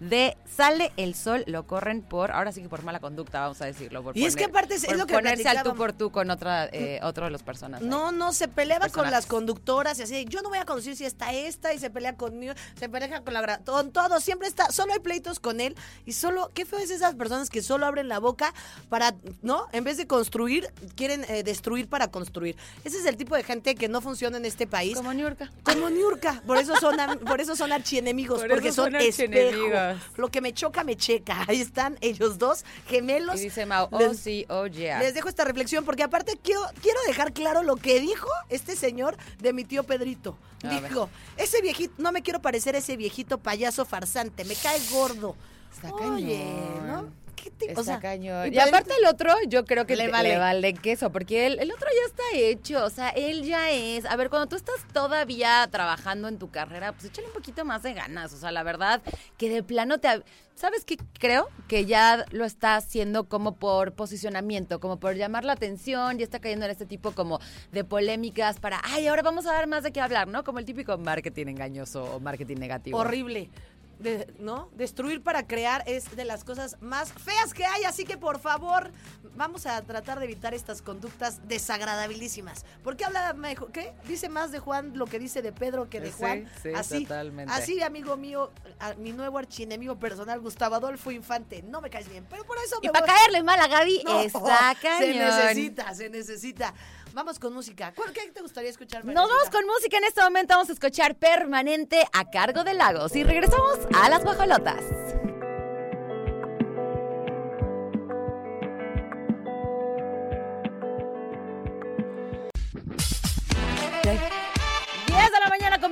[0.00, 3.66] De Sale el Sol, lo corren por, ahora sí que por mala conducta, vamos a
[3.66, 4.02] decirlo.
[4.02, 6.66] Por Y es que aparte es- lo que ponerse al tú por tú con otra,
[6.72, 7.86] eh, otro de los personajes.
[7.86, 11.04] No, no, se peleaba con las conductoras y así, yo no voy a conducir si
[11.04, 14.92] está esta y se pelea conmigo, se pelea con la con todo, siempre está, solo
[14.92, 15.74] hay pleitos con él
[16.06, 18.52] y solo, qué feo es esas personas que solo abren la boca
[18.88, 19.66] para, ¿no?
[19.72, 22.56] En vez de construir, quieren eh, destruir para construir.
[22.84, 24.96] Ese es el tipo de gente que no funciona en este país.
[24.96, 25.50] Como Niurka.
[25.62, 29.83] Como Niurka, por eso son, por eso son archienemigos, Por porque eso son, son espejo.
[30.16, 31.44] Lo que me choca, me checa.
[31.48, 33.36] Ahí están ellos dos, gemelos.
[33.40, 34.98] Y dice Mau, oh Les- sí, oh yeah.
[35.00, 39.16] les dejo esta reflexión porque aparte quiero, quiero dejar claro lo que dijo este señor
[39.38, 40.36] de mi tío Pedrito.
[40.62, 44.80] A dijo, ese viejito, no me quiero parecer a ese viejito payaso farsante, me cae
[44.90, 45.36] gordo.
[45.74, 46.86] Está Oye, cañón.
[46.86, 47.23] ¿no?
[47.36, 48.52] ¿Qué te- Está o sea, cañón.
[48.52, 50.36] y Y aparte el otro, yo creo que Le le, vale.
[50.38, 50.60] vale.
[50.60, 54.04] le vale queso, porque el, el otro ya está hecho, o sea, él ya es.
[54.06, 57.82] A ver, cuando tú estás todavía trabajando en tu carrera, pues échale un poquito más
[57.82, 59.02] de ganas, o sea, la verdad,
[59.36, 60.08] que de plano te...
[60.56, 60.96] ¿Sabes qué?
[61.18, 66.22] Creo que ya lo está haciendo como por posicionamiento, como por llamar la atención, ya
[66.24, 67.40] está cayendo en este tipo como
[67.72, 70.44] de polémicas para, ay, ahora vamos a dar más de qué hablar, ¿no?
[70.44, 72.96] Como el típico marketing engañoso o marketing negativo.
[72.98, 73.50] horrible.
[73.98, 74.68] De- ¿No?
[74.74, 78.90] Destruir para crear es de las cosas más feas que hay, así que por favor,
[79.36, 81.40] vamos a tratar de evitar estas conductas
[81.88, 82.64] desagradabilísimas.
[82.82, 83.72] ¿Por qué habla mejor?
[83.72, 83.92] ¿Qué?
[84.06, 86.48] Dice más de Juan lo que dice de Pedro que de Sí, Juan.
[86.62, 87.52] sí, así, totalmente.
[87.52, 91.62] así, amigo mío, a mi nuevo archienemigo personal, Gustavo Adolfo Infante.
[91.62, 94.02] No me caes bien, pero por eso Y me para voy- caerle mal a Gaby,
[94.04, 94.98] No, está cañón.
[94.98, 96.74] Se necesita, se necesita.
[97.14, 97.92] Vamos con música.
[97.94, 100.54] ¿Cuál, ¿Qué te gustaría escuchar, Nos vamos con música en este momento.
[100.54, 103.14] Vamos a escuchar Permanente a cargo de Lagos.
[103.14, 104.82] Y regresamos a las guajolotas.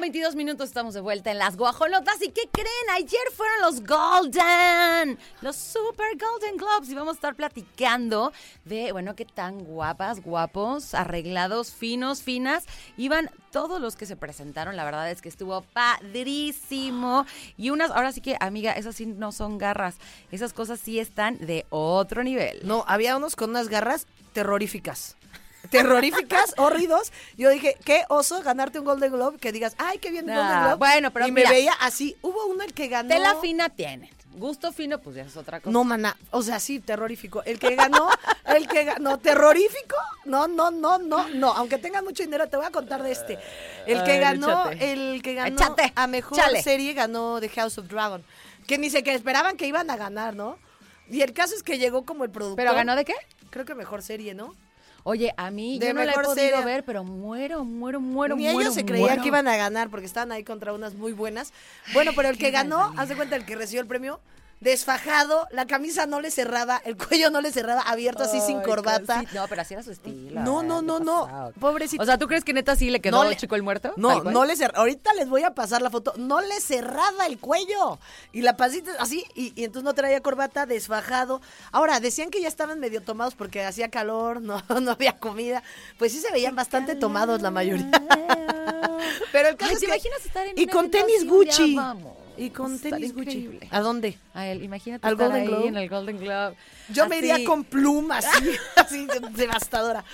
[0.03, 2.21] 22 minutos estamos de vuelta en las guajolotas.
[2.23, 2.69] ¿Y qué creen?
[2.93, 6.91] Ayer fueron los Golden, los Super Golden Globes.
[6.91, 8.33] Y vamos a estar platicando
[8.65, 12.65] de, bueno, qué tan guapas, guapos, arreglados, finos, finas.
[12.97, 14.75] Iban todos los que se presentaron.
[14.75, 17.25] La verdad es que estuvo padrísimo.
[17.57, 19.99] Y unas, ahora sí que, amiga, esas sí no son garras.
[20.33, 22.59] Esas cosas sí están de otro nivel.
[22.65, 25.17] No, había unos con unas garras terroríficas.
[25.70, 27.12] Terroríficas, horridos.
[27.37, 30.61] Yo dije, qué oso ganarte un Golden Globe que digas, ay, qué bien Nah, Golden
[30.62, 30.77] Globe.
[30.77, 31.48] bueno, pero y mira.
[31.51, 32.16] me veía así.
[32.22, 33.09] Hubo uno el que ganó.
[33.09, 34.11] Tela fina tienen.
[34.35, 35.70] Gusto fino, pues ya es otra cosa.
[35.70, 37.42] No, mana, o sea, sí, terrorífico.
[37.44, 38.09] El que ganó,
[38.46, 39.94] el que ganó, terrorífico,
[40.25, 41.53] no, no, no, no, no.
[41.53, 43.38] Aunque tengas mucho dinero, te voy a contar de este.
[43.87, 46.62] El que ganó, el que ganó a mejor chale.
[46.62, 48.25] serie ganó The House of Dragon.
[48.66, 50.57] Que ni sé que esperaban que iban a ganar, ¿no?
[51.11, 52.57] Y el caso es que llegó como el productor.
[52.57, 53.14] ¿Pero ganó de qué?
[53.51, 54.55] Creo que mejor serie, ¿no?
[55.05, 56.65] Oye, a mí De yo no la he podido serie.
[56.65, 58.61] ver, pero muero, muero, muero, Ni muero.
[58.61, 59.23] ellos se creían muero.
[59.23, 61.53] que iban a ganar porque estaban ahí contra unas muy buenas.
[61.93, 64.21] Bueno, pero el que ganó, haz de cuenta, el que recibió el premio,
[64.62, 69.20] desfajado, la camisa no le cerraba, el cuello no le cerraba, abierto así sin corbata.
[69.20, 70.40] sí, no, pero así era su estilo.
[70.40, 71.53] No, no, ¿qué no, no.
[71.61, 72.03] Pobrecito.
[72.03, 73.92] O sea, ¿tú crees que neta sí le quedó No le- chico el muerto?
[73.96, 74.79] No, no le cerraba.
[74.81, 76.14] Ahorita les voy a pasar la foto.
[76.16, 77.98] No le cerraba el cuello.
[78.33, 79.25] Y la pasita así.
[79.35, 81.40] Y, y entonces no traía corbata, desfajado.
[81.72, 85.62] Ahora, decían que ya estaban medio tomados porque hacía calor, no, no había comida.
[85.98, 87.90] Pues sí se veían bastante tomados la mayoría.
[89.33, 91.27] Pero el caso Ay, es ¿te que- imaginas estar en Y con tenis?
[91.27, 91.75] Gucci.
[91.75, 92.12] Vamos.
[92.37, 93.59] Y con tenis Gucci.
[93.71, 94.16] ¿A dónde?
[94.33, 95.68] A él, imagínate Al estar Golden ahí Globe.
[95.68, 96.57] en el Golden Globe.
[96.88, 100.05] Yo me iría con plumas, así, así devastadora.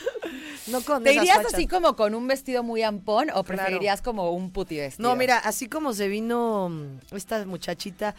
[0.67, 1.55] No con ¿Te esas irías fachas.
[1.55, 5.09] así como con un vestido muy ampón o preferirías como un puti vestido?
[5.09, 8.15] No, mira, así como se vino mm, esta muchachita.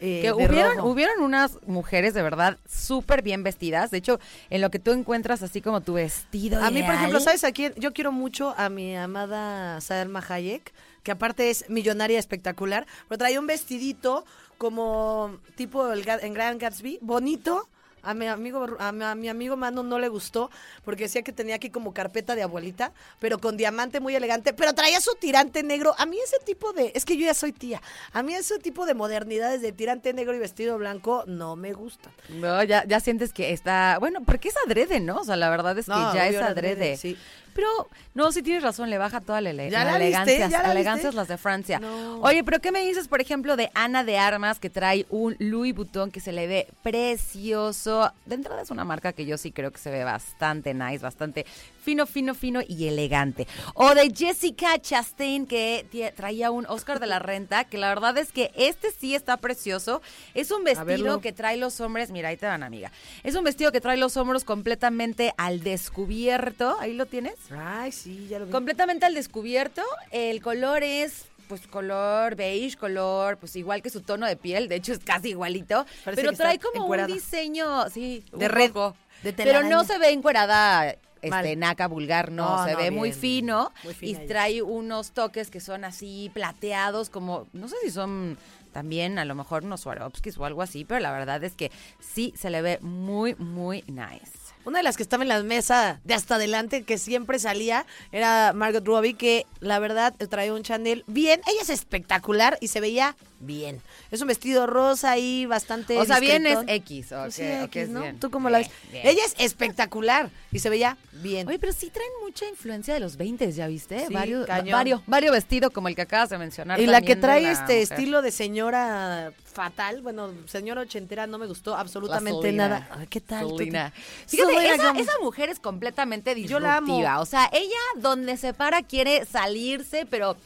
[0.00, 3.90] eh, Que hubieron, hubieron unas mujeres de verdad súper bien vestidas.
[3.90, 6.58] De hecho, en lo que tú encuentras así como tu vestido.
[6.62, 6.94] A mí, por ideal.
[6.96, 7.74] ejemplo, ¿sabes a quién?
[7.76, 13.40] Yo quiero mucho a mi amada Salma Hayek, que aparte es millonaria espectacular, pero traía
[13.40, 14.24] un vestidito
[14.58, 17.68] como tipo el en Grand Gatsby, bonito.
[18.02, 20.50] A mi amigo a mi, a mi amigo Manu no le gustó
[20.86, 24.72] porque decía que tenía aquí como carpeta de abuelita, pero con diamante muy elegante, pero
[24.72, 25.94] traía su tirante negro.
[25.98, 27.82] A mí ese tipo de, es que yo ya soy tía.
[28.14, 32.10] A mí ese tipo de modernidades de tirante negro y vestido blanco no me gustan.
[32.30, 33.98] No, ya, ya sientes que está.
[34.00, 35.18] Bueno, porque es adrede, ¿no?
[35.18, 36.96] O sea, la verdad es que No, ya es adrede, adrede.
[36.96, 37.18] sí.
[37.54, 37.68] Pero,
[38.14, 40.48] no, sí tienes razón, le baja toda la, ¿Ya la elegancia.
[40.48, 41.78] ¿Ya la elegancias las de Francia.
[41.80, 42.20] No.
[42.20, 45.74] Oye, pero ¿qué me dices, por ejemplo, de Ana de Armas, que trae un Louis
[45.74, 48.12] Vuitton que se le ve precioso?
[48.26, 51.46] De entrada es una marca que yo sí creo que se ve bastante nice, bastante
[51.82, 53.46] fino, fino, fino y elegante.
[53.74, 58.32] O de Jessica Chastain, que traía un Oscar de la Renta, que la verdad es
[58.32, 60.02] que este sí está precioso.
[60.34, 62.92] Es un vestido que trae los hombres, mira, ahí te van, amiga.
[63.22, 66.76] Es un vestido que trae los hombros completamente al descubierto.
[66.80, 67.34] Ahí lo tienes.
[67.50, 68.52] Ay, sí, ya lo vi.
[68.52, 69.82] Completamente al descubierto.
[70.10, 74.76] El color es pues color beige, color pues igual que su tono de piel, de
[74.76, 77.08] hecho es casi igualito, Parece pero trae como encuerada.
[77.08, 78.96] un diseño, sí, De un red, poco.
[79.24, 83.12] de pero no se ve encuerada este naca vulgar, no, No, se no, ve muy
[83.12, 84.26] fino muy y ella.
[84.26, 88.38] trae unos toques que son así plateados como no sé si son
[88.72, 92.32] también a lo mejor unos Swarovskis o algo así, pero la verdad es que sí
[92.36, 94.39] se le ve muy muy nice.
[94.64, 98.52] Una de las que estaba en la mesa de hasta adelante, que siempre salía, era
[98.52, 101.40] Margot Robbie, que la verdad traía un Chanel bien.
[101.46, 103.80] Ella es espectacular y se veía bien.
[104.10, 105.96] Es un vestido rosa y bastante.
[105.98, 106.68] O sea, bien es discretón.
[106.68, 108.02] X, ¿o Pues sí, X, es ¿no?
[108.02, 108.20] bien?
[108.20, 108.70] ¿Tú cómo la ves?
[108.92, 109.06] Bien.
[109.06, 111.48] Ella es espectacular y se veía bien.
[111.48, 114.06] Oye, pero sí traen mucha influencia de los 20, ¿ya viste?
[114.08, 116.78] Sí, varios, varios, varios vestidos como el que acabas de mencionar.
[116.80, 117.78] y la que trae este mujer.
[117.78, 122.88] estilo de señora fatal, bueno, señora ochentera, no me gustó absolutamente nada.
[122.90, 123.48] Ay, ¿Qué tal?
[123.48, 123.58] tú?
[123.58, 123.92] Selena.
[124.26, 126.86] Fíjate, esa, mujer es completamente Yo la amo.
[126.86, 127.20] disruptiva.
[127.20, 130.36] O sea, ella donde se para quiere salirse, pero,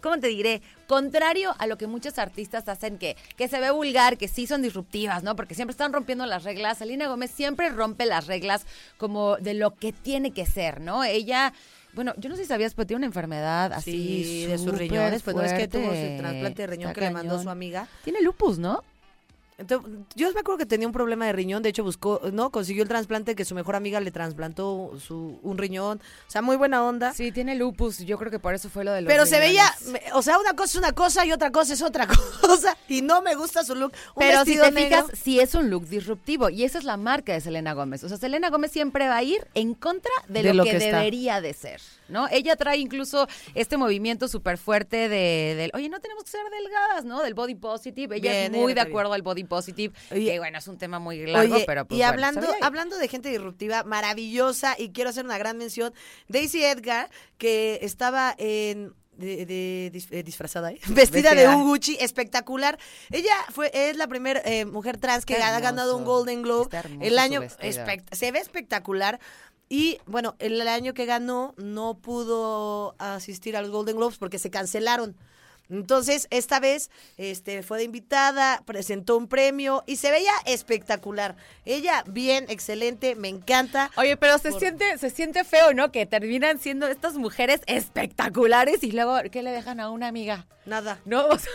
[0.00, 0.62] ¿cómo te diré?
[0.86, 4.62] Contrario a lo que muchos artistas hacen, que, que se ve vulgar, que sí son
[4.62, 5.36] disruptivas, ¿no?
[5.36, 6.78] Porque siempre están rompiendo las reglas.
[6.78, 8.66] Selena Gómez siempre rompe las reglas
[8.98, 11.04] como de lo que tiene que ser, ¿no?
[11.04, 11.52] Ella...
[11.92, 15.22] Bueno, yo no sé si sabías, pero tiene una enfermedad así Sí, de sus riñones,
[15.22, 17.86] pues no es que tuvo su trasplante de riñón que le mandó su amiga.
[18.04, 18.82] Tiene lupus, ¿no?
[19.62, 22.82] Entonces, yo me acuerdo que tenía un problema de riñón, de hecho buscó, no, consiguió
[22.82, 26.84] el trasplante que su mejor amiga le trasplantó su, un riñón, o sea, muy buena
[26.84, 27.12] onda.
[27.14, 27.98] Sí, tiene lupus.
[27.98, 29.64] Yo creo que por eso fue lo de los Pero se veía,
[30.14, 32.06] o sea, una cosa es una cosa y otra cosa es otra
[32.40, 33.92] cosa, y no me gusta su look.
[34.14, 35.06] Un Pero si te negro.
[35.06, 38.04] fijas, sí es un look disruptivo y esa es la marca de Selena Gómez.
[38.04, 40.72] O sea, Selena Gómez siempre va a ir en contra de, De lo, lo que,
[40.72, 41.80] que debería de ser,
[42.12, 42.28] ¿no?
[42.30, 47.04] Ella trae incluso este movimiento súper fuerte de, del, oye, no tenemos que ser delgadas,
[47.04, 47.22] ¿no?
[47.22, 48.16] Del body positive.
[48.16, 50.98] Ella Bien, es muy de acuerdo al body positive, Oye, que bueno, es un tema
[50.98, 55.24] muy largo, Oye, pero pues, y hablando, hablando de gente disruptiva, maravillosa, y quiero hacer
[55.24, 55.92] una gran mención,
[56.28, 60.80] Daisy Edgar, que estaba en de, eh, disfrazada, ¿eh?
[60.88, 62.78] Vestida, de un Gucci espectacular.
[63.10, 66.02] Ella fue es la primera mujer trans que ha ganado un.
[66.04, 66.68] Golden Globe.
[67.00, 67.42] El año
[68.10, 69.20] se ve espectacular.
[69.72, 74.50] Y bueno, el año que ganó no pudo asistir a los Golden Globes porque se
[74.50, 75.16] cancelaron.
[75.72, 81.36] Entonces, esta vez este, fue de invitada, presentó un premio y se veía espectacular.
[81.64, 83.90] Ella, bien, excelente, me encanta.
[83.96, 85.90] Oye, pero se Por- siente, se siente feo, ¿no?
[85.90, 90.46] Que terminan siendo estas mujeres espectaculares y luego, ¿qué le dejan a una amiga?
[90.64, 91.00] Nada.
[91.04, 91.50] No, O sea,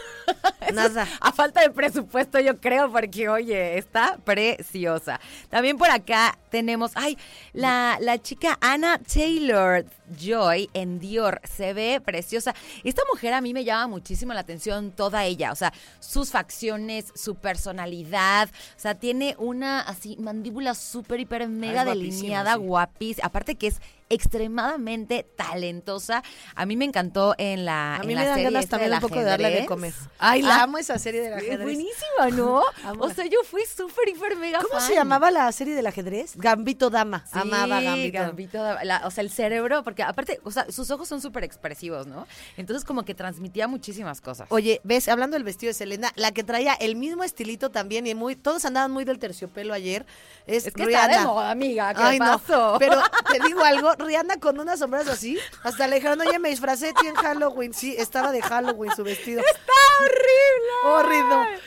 [0.62, 1.08] eso Nada.
[1.22, 5.20] A falta de presupuesto, yo creo, porque, oye, está preciosa.
[5.50, 7.18] También por acá tenemos, ay,
[7.54, 9.86] la, la chica Anna Taylor
[10.20, 11.40] Joy en Dior.
[11.44, 12.54] Se ve preciosa.
[12.84, 15.52] Esta mujer a mí me llama muchísimo la atención, toda ella.
[15.52, 18.48] O sea, sus facciones, su personalidad.
[18.48, 22.60] O sea, tiene una así mandíbula súper, hiper, mega delineada, sí.
[22.60, 23.28] guapísima.
[23.28, 26.24] Aparte que es extremadamente talentosa.
[26.56, 28.94] A mí me encantó en la A en mí la me dan serie ganas también
[28.94, 29.68] un poco de darle de ajedrez.
[29.68, 29.94] comer.
[30.20, 31.64] Ay, la Ah, amo esa serie del es ajedrez.
[31.64, 32.64] buenísima, ¿no?
[33.00, 36.34] O sea, yo fui súper, hiper, mega ¿Cómo se llamaba la serie del ajedrez?
[36.36, 37.26] Gambito Dama.
[37.32, 38.20] Sí, Amaba Gambito.
[38.20, 38.84] Gambito Dama.
[38.84, 42.28] La- o sea, el cerebro, porque aparte, o sea, sus ojos son súper expresivos, ¿no?
[42.58, 44.48] Entonces, como que transmitía muchísimas cosas.
[44.52, 48.16] Oye, ves, hablando del vestido de Selena, la que traía el mismo estilito también y
[48.16, 50.06] muy, todos andaban muy del terciopelo ayer.
[50.46, 51.06] Es, Es que Rihanna.
[51.08, 51.94] está de moda, amiga.
[51.94, 52.76] ¿Qué Ay, no, pasó?
[52.80, 56.94] pero te digo algo, Rihanna con unas sombras así, hasta le dijeron, oye, me disfracé
[56.94, 57.74] tío, en Halloween.
[57.74, 59.42] Sí, estaba de Halloween su vestido.
[59.42, 61.28] ¡Está horrible!
[61.36, 61.60] Horrible.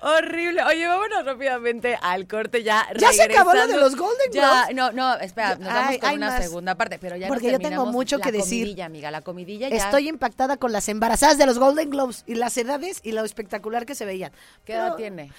[0.00, 0.62] Horrible.
[0.62, 2.86] Oye, vámonos rápidamente al corte ya.
[2.96, 4.76] ¿Ya se acabó lo de los Golden Ya, Globes?
[4.76, 6.42] no, no, espera, nos vamos Ay, con hay una más.
[6.44, 8.62] segunda parte, pero ya nos Porque yo tengo terminamos mucho la que decir.
[8.62, 9.76] comidilla, amiga, la comidilla ya.
[9.76, 13.86] Estoy impactada con las embarazadas de los Golden Globes y las edades y lo espectacular
[13.86, 14.30] que se veían.
[14.64, 15.32] ¿Qué edad Pero, tiene?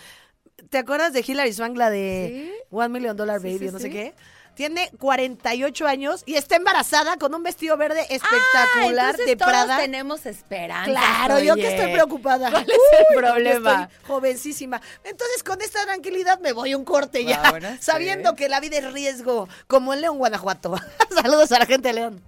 [0.70, 2.64] ¿Te acuerdas de Hilary Swank, la de Sí.
[2.70, 3.92] One Million Dollar Sí, Baby, sí, o no sé sí.
[3.92, 4.14] qué?
[4.60, 9.52] Tiene 48 años y está embarazada con un vestido verde Ah, espectacular entonces de todos
[9.52, 9.78] Prada.
[9.78, 10.92] tenemos esperanza.
[10.92, 12.52] Claro, yo que estoy preocupada.
[12.52, 12.78] ¿Cuál es
[13.10, 13.84] Uy, problema?
[13.84, 14.82] Estoy jovencísima.
[15.06, 17.78] Entonces, con esta tranquilidad me voy a un corte ya, sí.
[17.80, 20.76] sabiendo que la vida es riesgo, como en León, Guanajuato.
[21.22, 22.22] Saludos a la gente de León.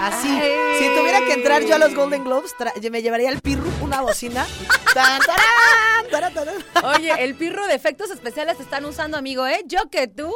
[0.00, 0.50] Así, Ay.
[0.78, 2.54] si tuviera que entrar yo a los Golden Globes,
[2.90, 4.46] me llevaría el pirru, una bocina.
[4.94, 6.94] Tan, tarán, tarán, tarán.
[6.96, 9.62] Oye, el pirro de efectos especiales te están usando, amigo, ¿eh?
[9.66, 10.32] Yo que tú.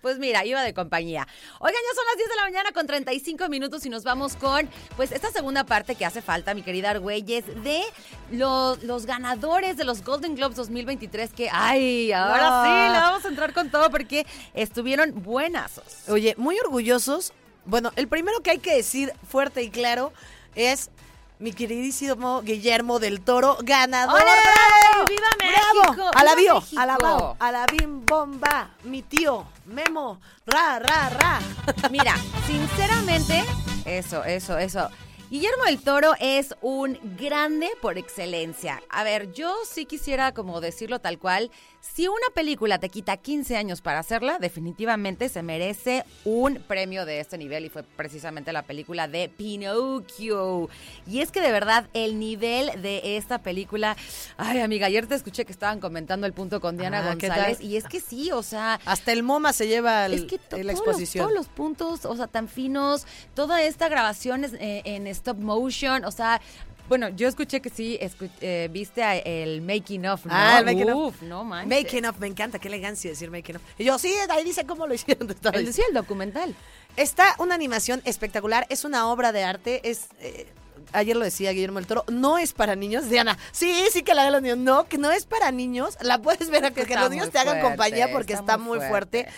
[0.00, 1.26] Pues mira, iba de compañía.
[1.58, 4.70] Oigan, ya son las 10 de la mañana con 35 minutos y nos vamos con,
[4.96, 7.82] pues, esta segunda parte que hace falta, mi querida Argüelles, de
[8.30, 12.64] los, los ganadores de los Golden Globes 2023 que, ay, ahora No.
[12.64, 16.08] sí, le vamos a entrar con todo porque estuvieron buenazos.
[16.08, 17.32] Oye, muy orgullosos.
[17.68, 20.10] Bueno, el primero que hay que decir fuerte y claro
[20.54, 20.90] es
[21.38, 24.22] mi queridísimo Guillermo del Toro, ganador.
[24.22, 25.04] ¡Bravo!
[25.06, 25.92] ¡Viva ¡Bravo!
[25.92, 26.10] México!
[26.14, 26.80] A la ¡Viva bio, México!
[26.80, 31.40] a la bao, a la bim bomba, mi tío, Memo, ra, ra, ra.
[31.90, 32.14] Mira,
[32.46, 33.44] sinceramente,
[33.84, 34.88] eso, eso, eso.
[35.28, 38.82] Guillermo del Toro es un grande por excelencia.
[38.88, 41.50] A ver, yo sí quisiera como decirlo tal cual.
[41.94, 47.18] Si una película te quita 15 años para hacerla, definitivamente se merece un premio de
[47.18, 50.68] este nivel y fue precisamente la película de Pinocchio.
[51.08, 53.96] Y es que de verdad el nivel de esta película,
[54.36, 57.60] ay amiga, ayer te escuché que estaban comentando el punto con Diana Ah, ¿qué González
[57.60, 60.56] y es que sí, o sea, Hasta el MoMA se lleva el- es que to-
[60.58, 61.24] la todos exposición.
[61.24, 65.38] Los, todos los puntos, o sea, tan finos, toda esta grabación es, eh, en stop
[65.38, 66.40] motion, o sea,
[66.88, 70.32] bueno, yo escuché que sí, escu- eh, viste a- el making of, ¿no?
[70.34, 71.14] Ah, el making of.
[71.14, 71.82] Uf, no manches.
[71.84, 73.62] Making of, me encanta, qué elegancia decir making of.
[73.78, 75.28] Y yo, sí, ahí dice cómo lo hicieron.
[75.52, 76.54] Él decía el documental.
[76.96, 80.06] Está una animación espectacular, es una obra de arte, es...
[80.20, 80.46] eh,
[80.92, 83.10] Ayer lo decía Guillermo el Toro, no es para niños.
[83.10, 84.56] Diana, sí, sí que la hagan los niños.
[84.58, 85.98] No, que no es para niños.
[86.00, 89.24] La puedes ver a que, los niños te hagan compañía porque está muy fuerte.
[89.24, 89.28] fuerte.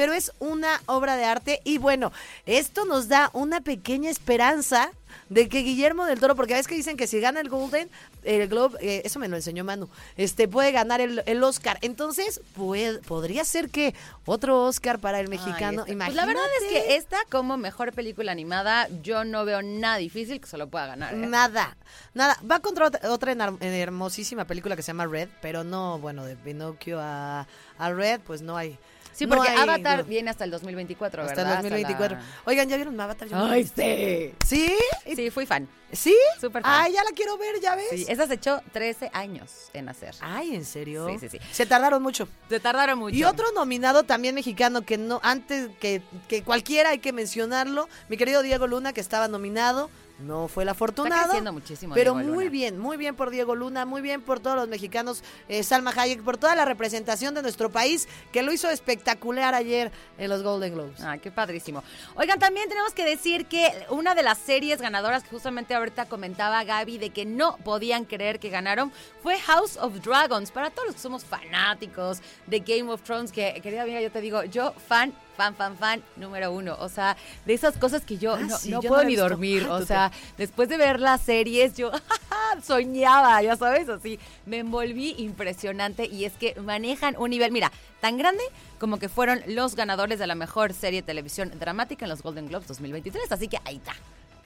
[0.00, 2.10] Pero es una obra de arte y bueno,
[2.46, 4.90] esto nos da una pequeña esperanza
[5.28, 7.90] de que Guillermo del Toro, porque ves que dicen que si gana el Golden,
[8.24, 11.76] el Globe, eh, eso me lo enseñó Manu, este puede ganar el, el Oscar.
[11.82, 13.94] Entonces, puede, podría ser que
[14.24, 15.84] otro Oscar para el mexicano.
[15.86, 16.06] Ay, está.
[16.06, 20.40] Pues la verdad es que esta como mejor película animada, yo no veo nada difícil
[20.40, 21.12] que se lo pueda ganar.
[21.12, 21.18] ¿eh?
[21.18, 21.76] Nada,
[22.14, 22.38] nada.
[22.50, 26.98] Va contra otra, otra hermosísima película que se llama Red, pero no, bueno, de Pinocchio
[26.98, 27.46] a,
[27.76, 28.78] a Red, pues no hay.
[29.12, 30.04] Sí, no porque hay- Avatar no.
[30.04, 31.50] viene hasta el 2024, hasta ¿verdad?
[31.56, 32.16] el 2024.
[32.16, 33.28] la- Oigan, ¿ya vieron Avatar?
[33.28, 34.34] Yo Ay, sí.
[34.46, 34.74] ¿Sí?
[35.16, 35.68] Sí, fui fan.
[35.92, 36.16] ¿Sí?
[36.40, 36.72] Súper fan.
[36.84, 37.86] Ay, ya la quiero ver, ¿ya ves?
[37.90, 40.14] Sí, esa se echó 13 años en hacer.
[40.20, 41.08] Ay, ¿en serio?
[41.08, 41.38] Sí, sí, sí.
[41.52, 42.28] Se tardaron mucho.
[42.48, 43.16] Se tardaron mucho.
[43.16, 48.16] Y otro nominado también mexicano que no, antes que, que cualquiera hay que mencionarlo, mi
[48.16, 49.90] querido Diego Luna, que estaba nominado,
[50.22, 51.24] no fue el afortunado.
[51.24, 52.50] creciendo muchísimo Pero Diego muy Luna.
[52.50, 56.22] bien, muy bien por Diego Luna, muy bien por todos los mexicanos, eh, Salma Hayek,
[56.22, 60.74] por toda la representación de nuestro país, que lo hizo espectacular ayer en los Golden
[60.74, 61.00] Globes.
[61.02, 61.82] Ah, qué padrísimo.
[62.16, 66.62] Oigan, también tenemos que decir que una de las series ganadoras que justamente ahorita comentaba
[66.64, 68.92] Gaby de que no podían creer que ganaron
[69.22, 70.50] fue House of Dragons.
[70.50, 74.20] Para todos los que somos fanáticos de Game of Thrones, que querida amiga, yo te
[74.20, 76.76] digo, yo fan, fan, fan, fan número uno.
[76.80, 77.16] O sea,
[77.46, 79.66] de esas cosas que yo Ah, no, sí, no yo no puedo ni dormir.
[79.68, 81.90] Ah, O sea, después de ver las series, yo
[82.62, 84.18] soñaba, ya sabes, así.
[84.46, 87.70] Me envolví impresionante y es que manejan un nivel, mira,
[88.00, 88.42] tan grande
[88.78, 92.48] como que fueron los ganadores de la mejor serie de televisión dramática en los Golden
[92.48, 93.30] Globes 2023.
[93.32, 93.94] Así que ahí está.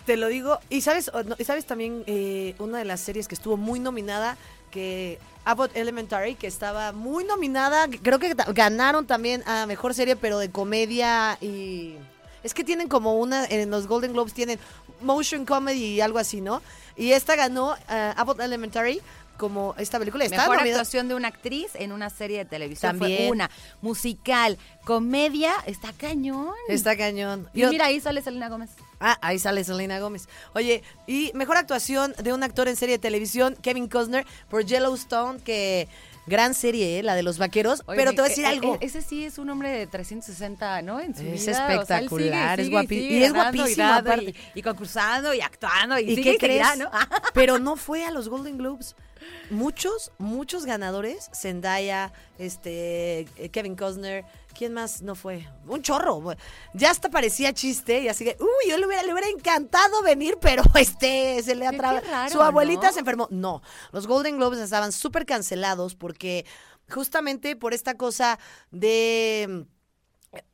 [0.07, 0.59] Te lo digo.
[0.69, 4.37] Y sabes, y sabes también eh, una de las series que estuvo muy nominada,
[4.75, 7.87] que Abbott Elementary, que estaba muy nominada.
[8.03, 11.95] Creo que ganaron también a mejor serie, pero de comedia y.
[12.43, 14.59] Es que tienen como una, en los Golden Globes tienen
[15.01, 16.61] motion comedy y algo así, ¿no?
[16.97, 19.01] Y esta ganó eh, Abbott Elementary
[19.37, 20.25] como esta película.
[20.25, 23.31] Está Mejor nominada- actuación de una actriz en una serie de televisión fue También.
[23.31, 23.51] una.
[23.83, 26.55] Musical, comedia, está cañón.
[26.69, 27.49] Está cañón.
[27.55, 28.71] Y Yo- mira, ahí sale Selena Gómez.
[29.01, 30.29] Ah, ahí sale Selena Gómez.
[30.55, 35.41] Oye, y mejor actuación de un actor en serie de televisión, Kevin Costner, por Yellowstone,
[35.41, 35.89] que
[36.27, 37.03] gran serie, ¿eh?
[37.03, 37.83] la de los vaqueros.
[37.87, 38.79] Oye, pero te voy a decir e- algo.
[38.81, 40.99] e- Ese sí es un hombre de 360, ¿no?
[41.01, 41.35] En su Es vida.
[41.35, 44.35] O sea, él espectacular, es guapi- y es ganando guapísimo, dando aparte.
[44.55, 45.99] Y, y concursando y actuando.
[45.99, 46.79] ¿Y, ¿Y sigue qué seguirá, crees?
[46.79, 46.91] ¿no?
[47.35, 48.97] Pero no fue a los Golden Globes.
[49.51, 51.31] Muchos, muchos ganadores.
[51.35, 54.25] Zendaya, este, eh, Kevin Costner.
[54.57, 55.47] ¿Quién más no fue?
[55.67, 56.23] Un chorro.
[56.75, 60.39] Ya hasta parecía chiste y así que, uy, yo le hubiera, le hubiera encantado venir,
[60.41, 62.03] pero este, se le atraba.
[62.31, 62.93] Su abuelita ¿no?
[62.93, 63.29] se enfermó.
[63.31, 63.63] No,
[63.93, 66.47] los Golden Globes estaban súper cancelados porque
[66.89, 68.39] justamente por esta cosa
[68.71, 69.67] de...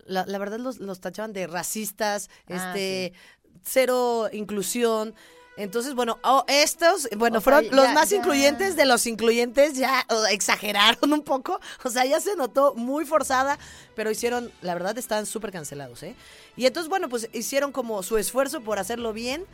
[0.05, 3.15] La, la verdad los, los tachaban de racistas, Ah, este,
[3.63, 5.15] cero inclusión.
[5.57, 9.07] Entonces, bueno, oh, estos, bueno, O fueron sea, los ya- más ya- incluyentes de los
[9.07, 11.61] incluyentes, ya oh, exageraron un poco.
[11.85, 13.59] O sea, ya se notó muy forzada,
[13.95, 16.15] pero hicieron, la verdad, estaban súper cancelados, ¿eh?
[16.57, 19.45] Y entonces, bueno, pues hicieron como su esfuerzo por hacerlo bien.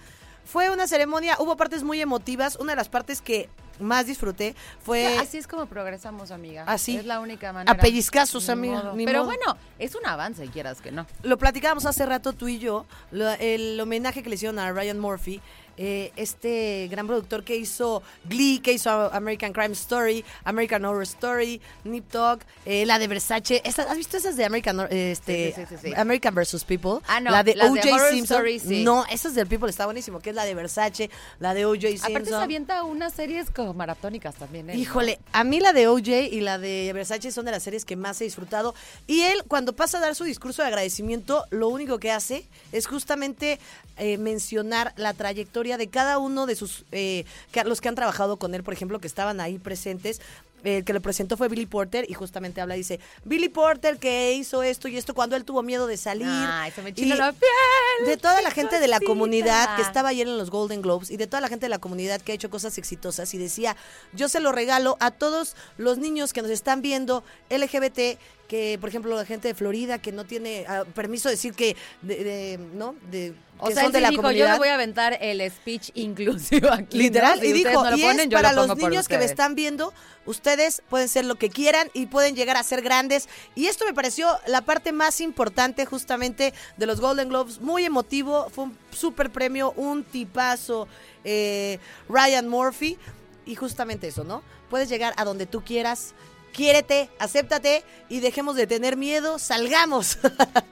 [0.44, 2.54] Fue una ceremonia, hubo partes muy emotivas.
[2.56, 3.48] Una de las partes que
[3.80, 6.62] más disfruté fue Así es como progresamos, amiga.
[6.68, 6.96] Así.
[6.96, 7.72] Es la única manera.
[7.72, 8.92] a pellizcazos, amiga.
[8.96, 9.26] Pero modo.
[9.26, 11.04] bueno, es un avance, quieras que no.
[11.24, 15.00] Lo platicábamos hace rato tú y yo, lo- el homenaje que le hicieron a Ryan
[15.00, 15.40] Murphy,
[15.76, 21.60] eh, este gran productor que hizo Glee, que hizo American Crime Story, American Horror Story,
[21.84, 23.62] Nip Tuck, eh, la de Versace.
[23.64, 25.94] ¿Has visto esas de American, Hor- este, Sí, sí, sí, sí, sí.
[25.96, 26.64] American vs.
[26.64, 27.00] People?
[27.06, 27.82] Ah, no, La de O.J.
[28.10, 28.46] Simpson.
[28.46, 28.84] Story.
[28.84, 31.10] No, esas del People está buenísimo, que es la de Versace,
[31.40, 31.88] la de O.J.
[31.88, 32.10] Simpson.
[32.12, 34.66] Aparte se avienta unas series como maratónicas también.
[34.68, 34.72] ¿no?
[34.74, 37.96] Híjole, a mí la de OJ y la de Versace son de las series que
[37.96, 38.74] más he disfrutado.
[39.06, 42.86] Y él, cuando pasa a dar su discurso de agradecimiento, lo único que hace es
[42.86, 43.58] justamente
[43.98, 48.36] eh, mencionar la trayectoria de cada uno de sus, eh, que- los que han trabajado
[48.36, 50.20] con él, por ejemplo, que estaban ahí presentes.
[50.64, 54.62] El que le presentó fue Billy Porter y justamente habla, dice, Billy Porter que hizo
[54.64, 56.26] esto y esto cuando él tuvo miedo de salir.
[56.28, 58.06] Ay, se me Y la piel.
[58.06, 61.18] De toda la gente de la comunidad que estaba ayer en los Golden Globes y
[61.18, 63.76] de toda la gente de la comunidad que ha hecho cosas exitosas y decía,
[64.12, 68.18] yo se lo regalo a todos los niños que nos están viendo LGBT,
[68.48, 71.76] que por ejemplo la gente de Florida que no tiene ah, permiso de decir que,
[72.02, 72.94] de, de- ¿no?
[73.10, 75.18] De, O que sea, son él de sí la dijo, yo me voy a aventar
[75.20, 76.96] el speech inclusivo aquí.
[76.98, 77.42] Literal, ¿no?
[77.42, 79.24] Si y dijo, no lo y ponen, es yo para lo los niños que me
[79.24, 79.30] ustedes".
[79.32, 79.92] están viendo,
[80.26, 83.28] ustedes pueden ser lo que quieran y pueden llegar a ser grandes.
[83.54, 88.48] Y esto me pareció la parte más importante justamente de los Golden Globes, muy emotivo,
[88.50, 90.86] fue un super premio, un tipazo,
[91.24, 91.78] eh,
[92.08, 92.96] Ryan Murphy,
[93.44, 94.42] y justamente eso, ¿no?
[94.70, 96.14] Puedes llegar a donde tú quieras.
[96.56, 100.18] Quiérete, acéptate y dejemos de tener miedo, salgamos.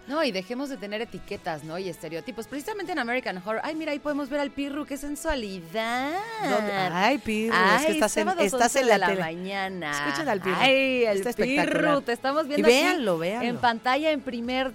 [0.07, 1.79] No, y dejemos de tener etiquetas, ¿no?
[1.79, 2.47] Y estereotipos.
[2.47, 3.61] Precisamente en American Horror.
[3.65, 6.13] Ay, mira, ahí podemos ver al Pirru, qué sensualidad.
[6.43, 6.73] ¿Dónde?
[6.93, 9.21] Ay, Pirru, es que estás en- sábados estás 11 en la de la tele.
[9.21, 9.91] mañana.
[10.07, 10.57] Escuchen al Pirru.
[10.61, 11.43] Ay, el Está.
[11.43, 13.49] Pirru, te estamos Y viendo aquí véanlo, véanlo.
[13.49, 14.73] en pantalla, en primer...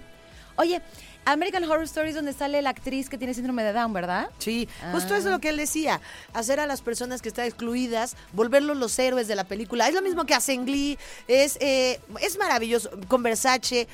[0.56, 0.82] Oye,
[1.24, 4.28] American Horror Stories donde sale la actriz que tiene síndrome de Down, ¿verdad?
[4.38, 5.18] Sí, justo Ah.
[5.18, 6.00] eso es lo que él decía,
[6.32, 9.86] hacer a las personas que están excluidas, volverlos los héroes de la película.
[9.88, 10.98] Es lo mismo que hace en Glee,
[11.28, 13.86] es, eh, es maravilloso, con Versace,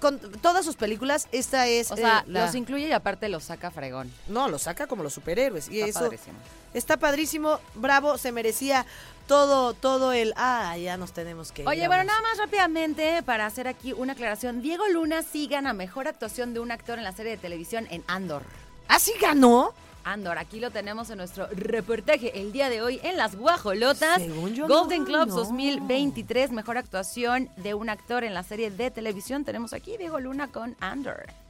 [0.00, 1.90] con todas sus películas, esta es...
[1.90, 4.12] O sea, eh, la- los incluye y aparte los saca fregón.
[4.28, 5.68] No, lo saca como los superhéroes.
[5.68, 6.38] Y Está eso padrísimo.
[6.74, 8.86] está padrísimo, bravo, se merecía
[9.26, 10.32] todo, todo el...
[10.36, 14.12] Ah, ya nos tenemos que ir, Oye, bueno, nada más rápidamente para hacer aquí una
[14.14, 14.62] aclaración.
[14.62, 18.02] Diego Luna sí gana mejor actuación de un actor en la serie de televisión en
[18.06, 18.42] Andor.
[18.88, 19.72] ¿Ah, sí ganó?
[20.04, 24.20] Andor, aquí lo tenemos en nuestro reportaje el día de hoy en Las Guajolotas.
[24.22, 25.36] Según yo, Golden no Globes ganó.
[25.36, 29.44] 2023, mejor actuación de un actor en la serie de televisión.
[29.44, 31.41] Tenemos aquí Diego Luna con Andor.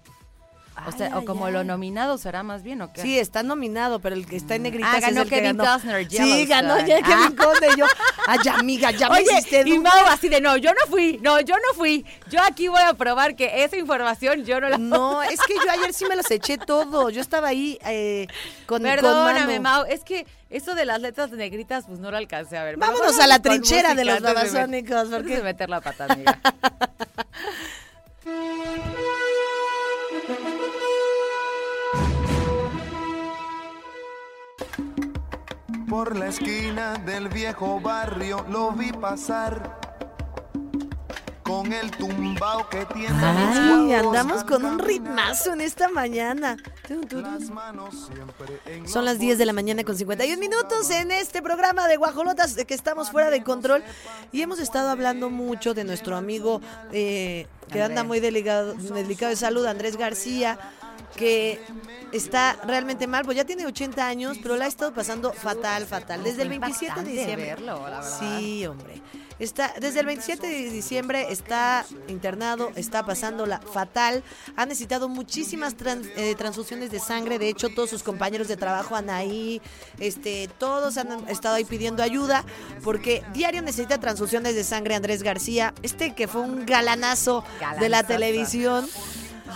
[0.87, 1.53] O sea, Ay, o como ay.
[1.53, 3.03] lo nominado será más bien, ¿o qué?
[3.03, 5.57] Sí, está nominado, pero el que está en negrita Ah, es ganó el que Kevin
[5.57, 5.73] ganó.
[5.73, 7.07] Costner, Sí, ganó ya Ah.
[7.07, 7.77] Kevin Costner.
[7.77, 7.85] Yo,
[8.27, 9.79] ay, amiga, ya me Oye, hiciste y.
[9.79, 12.05] Mau así de, no, yo no fui, no, yo no fui.
[12.31, 14.79] Yo aquí voy a probar que esa información yo no la...
[14.79, 17.11] No, es que yo ayer sí me los eché todo.
[17.11, 18.27] Yo estaba ahí eh,
[18.67, 19.85] con, con Perdóname, mano.
[19.85, 22.77] Mau, es que eso de las letras negritas, pues no lo alcancé a ver.
[22.77, 26.41] Vámonos a la con trinchera de los babasónicos, porque- meter la pata, amiga.
[36.13, 39.81] Por la esquina del viejo barrio lo vi pasar
[41.43, 46.59] con el tumbao que tiene Ay, andamos con un ritmazo en esta mañana.
[48.85, 52.67] Son las 10 de la mañana con 51 minutos en este programa de Guajolotas de
[52.67, 53.83] que estamos fuera de control.
[54.33, 56.61] Y hemos estado hablando mucho de nuestro amigo
[56.93, 60.59] eh, que anda muy delicado, delicado de salud, Andrés García,
[61.17, 61.61] que
[62.13, 66.23] está realmente mal, pues ya tiene 80 años, pero la ha estado pasando fatal, fatal.
[66.23, 67.47] Desde el Fue 27 de diciembre.
[67.47, 68.19] verlo, la verdad.
[68.19, 69.03] Sí, hombre.
[69.39, 74.23] Está, desde el 27 de diciembre está internado, está pasándola fatal.
[74.55, 75.75] Ha necesitado muchísimas
[76.17, 77.41] eh, transfusiones de sangre.
[77.41, 79.61] De hecho, todos sus compañeros de trabajo, Anaí,
[79.99, 82.45] este, todos han estado ahí pidiendo ayuda
[82.85, 84.95] porque diario necesita transfusiones de sangre.
[84.95, 87.43] Andrés García, este que fue un galanazo
[87.81, 88.87] de la televisión.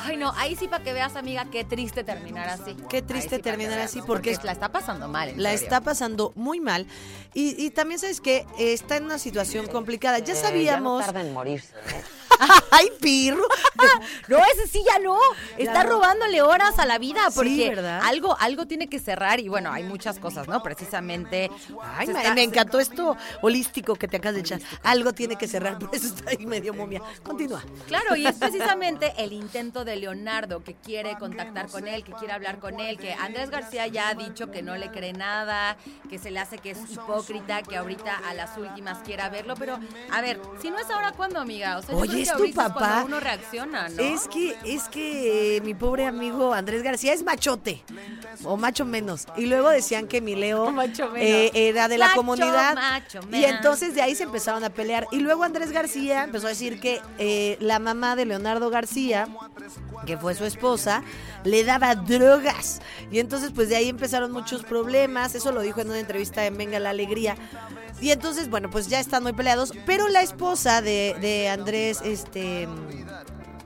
[0.04, 2.76] Ay, no, ahí sí para que veas, amiga, qué triste terminar así.
[2.88, 4.06] Qué triste sí terminar veas, así, ¿no?
[4.06, 5.28] porque- la está pasando mal.
[5.30, 5.64] en La serio.
[5.64, 6.86] está pasando muy mal.
[7.34, 10.18] Y, y también sabes que está en una situación complicada.
[10.18, 11.00] Ya Eh, sabíamos.
[11.00, 11.72] Ya no tarda en morirse.
[11.74, 12.02] ¿eh?
[12.70, 13.42] ¡Ay, pirro!
[14.28, 15.16] No, ese sí ya no.
[15.56, 17.70] Está robándole horas a la vida porque
[18.02, 20.62] algo, algo tiene que cerrar y bueno, hay muchas cosas, ¿no?
[20.62, 21.50] Precisamente.
[21.82, 24.60] Ay, ma- está- me encantó esto holístico que te acabas de echar.
[24.82, 27.00] Algo tiene que cerrar, por eso está ahí medio momia.
[27.22, 27.62] Continúa.
[27.86, 32.32] Claro, y es precisamente el intento de Leonardo que quiere contactar con él, que quiere
[32.32, 35.76] hablar con él, que Andrés García ya ha dicho que no le cree nada,
[36.10, 39.78] que se le hace que es hipócrita, que ahorita a las últimas quiera verlo, pero
[40.10, 41.78] a ver, si no es ahora, ¿cuándo, amiga?
[41.78, 42.78] O sea, yo Oye, es tu papá.
[42.78, 44.02] cuando uno reacciona, ¿no?
[44.02, 47.82] Es que, es que eh, mi pobre amigo Andrés García es machote,
[48.44, 49.26] o macho menos.
[49.36, 50.72] Y luego decían que mi Leo
[51.16, 52.74] eh, era de la Macho, comunidad.
[52.74, 55.06] macho y entonces de ahí se empezaron a pelear.
[55.12, 59.28] Y luego Andrés García empezó a decir que eh, la mamá de Leonardo García,
[60.06, 61.02] que fue su esposa,
[61.44, 62.80] le daba drogas.
[63.10, 65.34] Y entonces pues de ahí empezaron muchos problemas.
[65.34, 67.36] Eso lo dijo en una entrevista en Venga la Alegría.
[68.00, 69.72] Y entonces, bueno, pues ya están muy peleados.
[69.86, 72.68] Pero la esposa de, de Andrés, este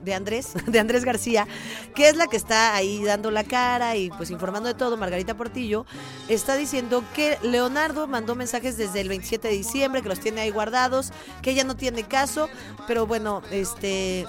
[0.03, 1.47] de Andrés, de Andrés García,
[1.95, 5.35] que es la que está ahí dando la cara y pues informando de todo, Margarita
[5.35, 5.85] Portillo,
[6.27, 10.49] está diciendo que Leonardo mandó mensajes desde el 27 de diciembre, que los tiene ahí
[10.49, 12.49] guardados, que ella no tiene caso,
[12.87, 14.25] pero bueno, este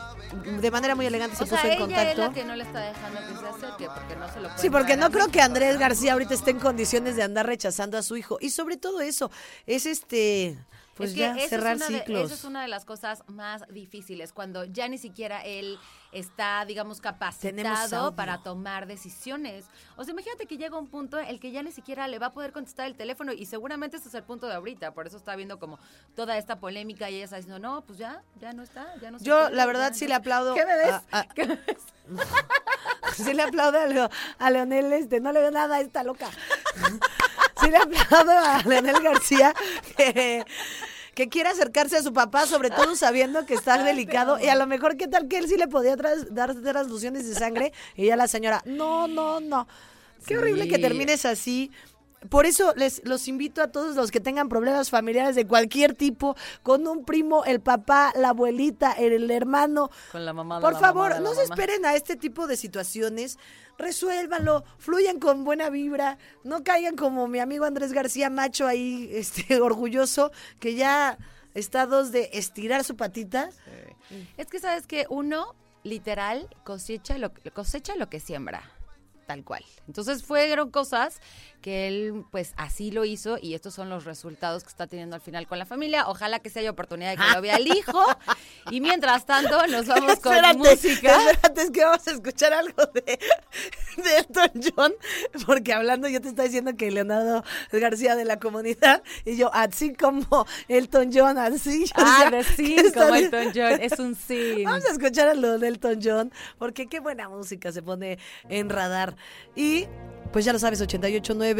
[0.60, 2.40] de manera muy elegante se o puso sea, en ella es la contacto.
[2.40, 5.10] que no le está dejando que se acerque porque no se lo Sí, porque no
[5.10, 8.38] creo que Andrés García ahorita esté en condiciones de andar rechazando a su hijo.
[8.40, 9.30] Y sobre todo eso,
[9.66, 10.56] es este,
[10.94, 12.26] pues Es que ya es cerrar de- ciclos.
[12.26, 15.78] esa es una de las cosas más difíciles, cuando ya ni siquiera él
[16.12, 19.64] está, digamos, capacitado para tomar decisiones.
[19.96, 22.26] O sea, imagínate que llega un punto en el que ya ni siquiera le va
[22.26, 25.16] a poder contestar el teléfono y seguramente ese es el punto de ahorita, por eso
[25.16, 25.78] está viendo como
[26.14, 29.18] toda esta polémica y ella está diciendo, no, pues ya, ya no está, ya no
[29.18, 30.14] se Yo, la verdad, ya sí le se-".
[30.16, 30.54] aplaudo.
[30.54, 30.92] ¿Qué me ves?
[30.92, 31.78] a- a- ¿Qué me ves?
[33.16, 36.30] Sí le aplaudo a, Leo- a Leonel, este, no le veo nada a esta loca.
[37.62, 39.54] Sí le aplaudo a Leonel García
[39.96, 40.44] que,
[41.14, 44.38] que quiere acercarse a su papá, sobre todo sabiendo que está delicado.
[44.40, 47.34] Y a lo mejor, ¿qué tal que él sí le podía tras- dar transfusiones de
[47.34, 47.72] sangre?
[47.96, 49.66] Y ya la señora, no, no, no.
[50.26, 51.70] Qué horrible que termines así.
[52.28, 56.36] Por eso les los invito a todos los que tengan problemas familiares de cualquier tipo,
[56.62, 60.78] con un primo, el papá, la abuelita, el hermano, Con la mamá de por la
[60.78, 63.38] favor, mamá de la no se esperen a este tipo de situaciones.
[63.78, 69.60] Resuélvanlo, fluyan con buena vibra, no caigan como mi amigo Andrés García Macho ahí, este
[69.60, 71.18] orgulloso, que ya
[71.54, 73.50] está a dos de estirar su patita.
[74.36, 75.54] Es que sabes que uno,
[75.84, 78.62] literal, cosecha lo, cosecha lo que siembra.
[79.26, 79.64] Tal cual.
[79.86, 81.20] Entonces fueron cosas
[81.62, 85.22] que él, pues así lo hizo y estos son los resultados que está teniendo al
[85.22, 86.08] final con la familia.
[86.08, 87.98] Ojalá que se haya oportunidad de que lo vea el hijo.
[88.70, 91.30] Y mientras tanto, nos vamos con espérate, música.
[91.30, 94.94] espérate, es que vamos a escuchar algo de, de Elton John,
[95.46, 97.42] porque hablando yo te estaba diciendo que Leonardo
[97.72, 101.84] García de la comunidad, y yo, así como Elton John, así.
[101.96, 103.80] o Ah, sea, de ¿qué sin está como Elton John.
[103.80, 104.64] Es un sin.
[104.64, 108.70] Vamos a escuchar a lo de Elton John, porque qué buena música se pone en
[108.70, 109.16] radar.
[109.56, 109.86] Y
[110.32, 111.51] pues ya lo sabes, 88.9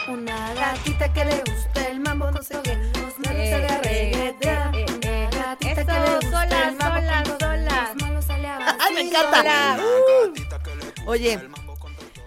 [0.01, 2.26] mambo, Una gatita que le gusta el mambo.
[2.30, 5.28] Los malos Eh, sale a eh, eh, eh, eh.
[5.28, 7.92] Una gatita Eso, que le gusta sola, el mambo, sola, con sola.
[7.94, 9.78] los malos sale a Ay, me encanta.
[9.78, 11.11] Uh.
[11.11, 11.38] Oye,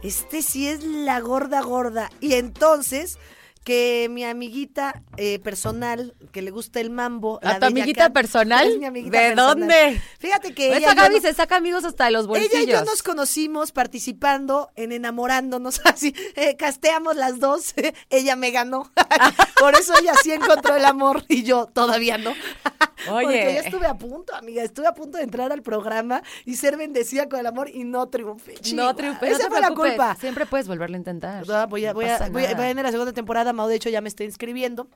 [0.03, 2.09] este sí es la gorda gorda.
[2.19, 3.17] Y entonces,
[3.69, 7.39] que mi amiguita eh, personal, que le gusta el mambo.
[7.43, 8.67] ¿A la tu amiguita personal?
[8.67, 9.59] es mi amiguita ¿De personal.
[9.59, 10.01] dónde?
[10.17, 12.51] Fíjate que Esa Gaby no- se saca amigos hasta de los bolsillos.
[12.55, 17.75] ella y yo nos conocimos participando en enamorándonos, así, eh, casteamos las dos,
[18.09, 18.91] ella me ganó,
[19.59, 22.33] por eso ella sí encontró el amor y yo todavía no.
[23.11, 23.23] Oye.
[23.23, 26.75] Porque yo estuve a punto, amiga, estuve a punto de entrar al programa y ser
[26.75, 28.55] bendecida con el amor y no triunfé.
[28.73, 29.91] No triunfé, no Esa te fue la preocupes.
[29.91, 30.15] culpa.
[30.19, 31.43] Siempre puedes volverlo a intentar.
[31.49, 33.75] Ah, Voy a, voy a, No voy a- voy a en la segunda temporada, De
[33.75, 34.87] hecho ya me estoy inscribiendo.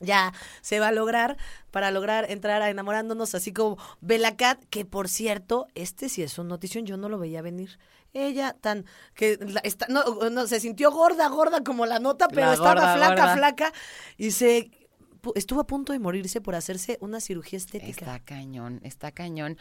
[0.00, 1.36] Ya se va a lograr
[1.72, 6.46] para lograr entrar a enamorándonos, así como Belacat, que por cierto, este sí es un
[6.46, 7.80] notición, yo no lo veía venir.
[8.14, 12.46] Ella tan que la- está, no, no, se sintió gorda, gorda como la nota, pero
[12.46, 13.36] La estaba gorda, flaca, gorda.
[13.36, 13.72] flaca
[14.16, 14.70] y se
[15.34, 17.90] estuvo a punto de morirse por hacerse una cirugía estética.
[17.90, 19.58] Está cañón, está cañón.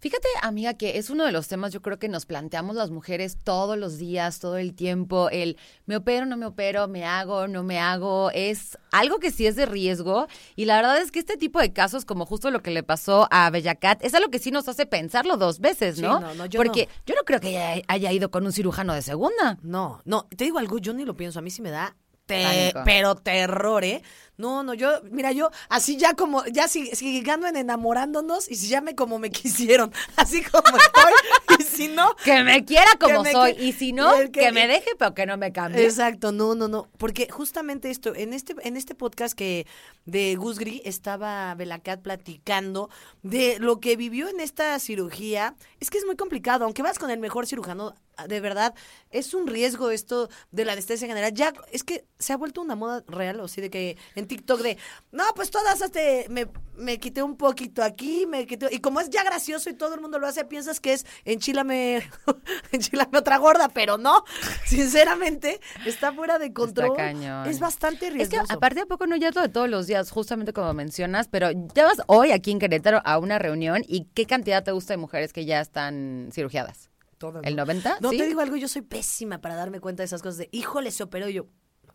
[0.00, 3.36] Fíjate, amiga, que es uno de los temas yo creo que nos planteamos las mujeres
[3.44, 7.62] todos los días, todo el tiempo, el me opero, no me opero, me hago, no
[7.64, 10.26] me hago, es algo que sí es de riesgo
[10.56, 13.28] y la verdad es que este tipo de casos, como justo lo que le pasó
[13.30, 16.18] a Bellacat, es algo que sí nos hace pensarlo dos veces, Sí, ¿no?
[16.18, 17.02] no, no, yo Porque no.
[17.04, 19.58] yo no creo que ella haya ido con un cirujano de segunda.
[19.60, 21.94] No, no, te digo algo, yo ni lo pienso, a mí sí me da
[22.34, 22.80] te- Pánico.
[22.84, 24.02] pero terror, ¿eh?
[24.36, 28.68] No, no, yo, mira, yo así ya como, ya sig- sigando en enamorándonos y si
[28.68, 32.16] llame como me quisieron, así como estoy, y si no...
[32.24, 35.12] Que me quiera como me soy que- y si no, el que, me deje pero
[35.14, 35.84] que no me cambie.
[35.84, 39.66] Exacto, no, no, no, porque justamente esto, en este, en este podcast que
[40.06, 42.88] de Gus Gris estaba Belacat platicando
[43.22, 47.10] de lo que vivió en esta cirugía, es que es muy complicado, aunque vas con
[47.10, 47.94] el mejor cirujano,
[48.28, 48.74] de verdad,
[49.10, 52.76] es un riesgo esto de la anestesia general, ya, es que se ha vuelto una
[52.76, 54.76] moda real, o sí, de que en TikTok de,
[55.12, 56.46] no, pues todas hasta me,
[56.76, 60.00] me quité un poquito aquí, me quité, y como es ya gracioso y todo el
[60.00, 62.08] mundo lo hace, piensas que es enchilame,
[62.72, 64.24] enchilame otra gorda, pero no,
[64.66, 66.96] sinceramente, está fuera de control.
[66.96, 67.46] cañón.
[67.46, 68.44] Es bastante Es riesgoso.
[68.46, 71.28] que aparte a poco no ya es lo de todos los días, justamente como mencionas,
[71.28, 74.92] pero ya vas hoy aquí en Querétaro a una reunión y ¿qué cantidad te gusta
[74.92, 76.89] de mujeres que ya están cirugiadas?
[77.20, 77.64] Todas, ¿El ¿no?
[77.64, 77.98] 90?
[78.00, 78.16] No, ¿Sí?
[78.16, 81.02] te digo algo, yo soy pésima para darme cuenta de esas cosas de, híjole, se
[81.02, 81.46] operó y yo.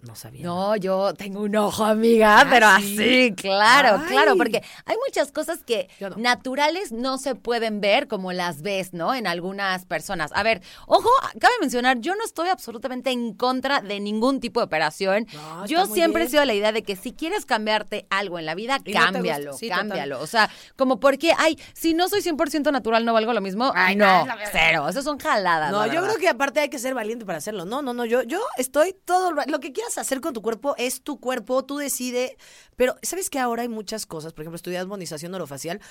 [0.06, 0.44] No sabía.
[0.46, 2.96] No, yo tengo un ojo, amiga, Ah, pero ¿sí?
[2.98, 4.08] así, claro, Ay.
[4.08, 6.10] claro, porque hay muchas cosas que no.
[6.18, 9.16] naturales no se pueden ver como las ves, ¿no?
[9.16, 10.32] En algunas personas.
[10.36, 14.66] A ver, ojo, cabe mencionar, yo no estoy absolutamente en contra de ningún tipo de
[14.66, 15.28] operación.
[15.34, 18.46] No, yo siempre he sido de la idea de que si quieres cambiarte algo en
[18.46, 19.70] la vida, Y no te cámbialo, total.
[19.70, 20.22] cámbialo.
[20.22, 23.72] O sea, como porque, ay, si no soy 100% natural, no valgo lo mismo.
[23.76, 24.88] Ay, no, cero.
[24.90, 25.72] Eso son jaladas.
[25.72, 27.66] No, yo creo que aparte hay que ser valiente para hacerlo.
[27.66, 30.76] No, no, no, yo, yo estoy todo lo- lo que quieras hacer con tu cuerpo
[30.78, 32.32] es tu cuerpo, tú decides.
[32.76, 34.34] Pero sabes que ahora hay muchas cosas.
[34.34, 35.82] Por ejemplo, estudié armonización orofacial.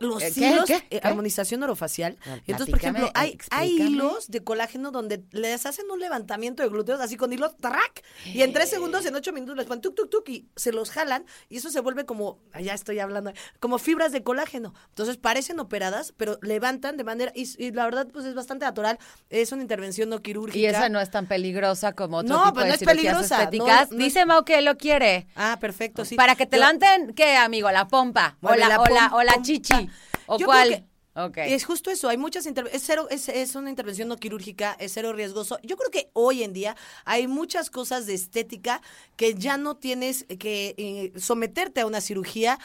[0.00, 0.40] Los Eh, ¿qué?
[0.50, 0.82] hilos, ¿Qué?
[0.90, 2.16] eh, armonización orofacial.
[2.46, 3.36] Entonces, por ejemplo, hay,
[3.68, 8.02] hilos de colágeno donde les hacen un levantamiento de glúteos así con hilos, ¡trac!
[8.26, 10.90] Y en tres segundos, en ocho minutos les ponen tuk, tuk, tuk y se los
[10.90, 14.74] jalan y eso se vuelve como, ya estoy hablando, como fibras de colágeno.
[14.90, 18.98] Entonces parecen operadas, pero levantan de manera, y, y la verdad, pues es bastante natural.
[19.30, 20.58] Es una intervención no quirúrgica.
[20.58, 23.38] Y esa no es tan peligrosa como otro No, tipo pues de no es peligrosa,
[23.44, 23.90] estéticas.
[23.90, 25.26] no- no es- Dice Mau que lo quiere.
[25.34, 26.14] Ah, perfecto, sí.
[26.16, 27.70] Para que te Yo- levanten, ¿qué, amigo?
[27.70, 28.36] ¿La pompa?
[28.40, 29.87] Bueno, o, la, la o, la, o la pompa.
[30.26, 30.68] ¿O Yo cuál?
[30.68, 30.88] creo que
[31.20, 31.38] Ok.
[31.44, 34.92] Es justo eso, hay muchas intervenciones, es, cero- es, es una intervención no quirúrgica, es
[34.92, 35.58] cero riesgoso.
[35.62, 38.82] Yo creo que hoy en día hay muchas cosas de estética
[39.16, 42.58] que ya no tienes que eh, someterte a una cirugía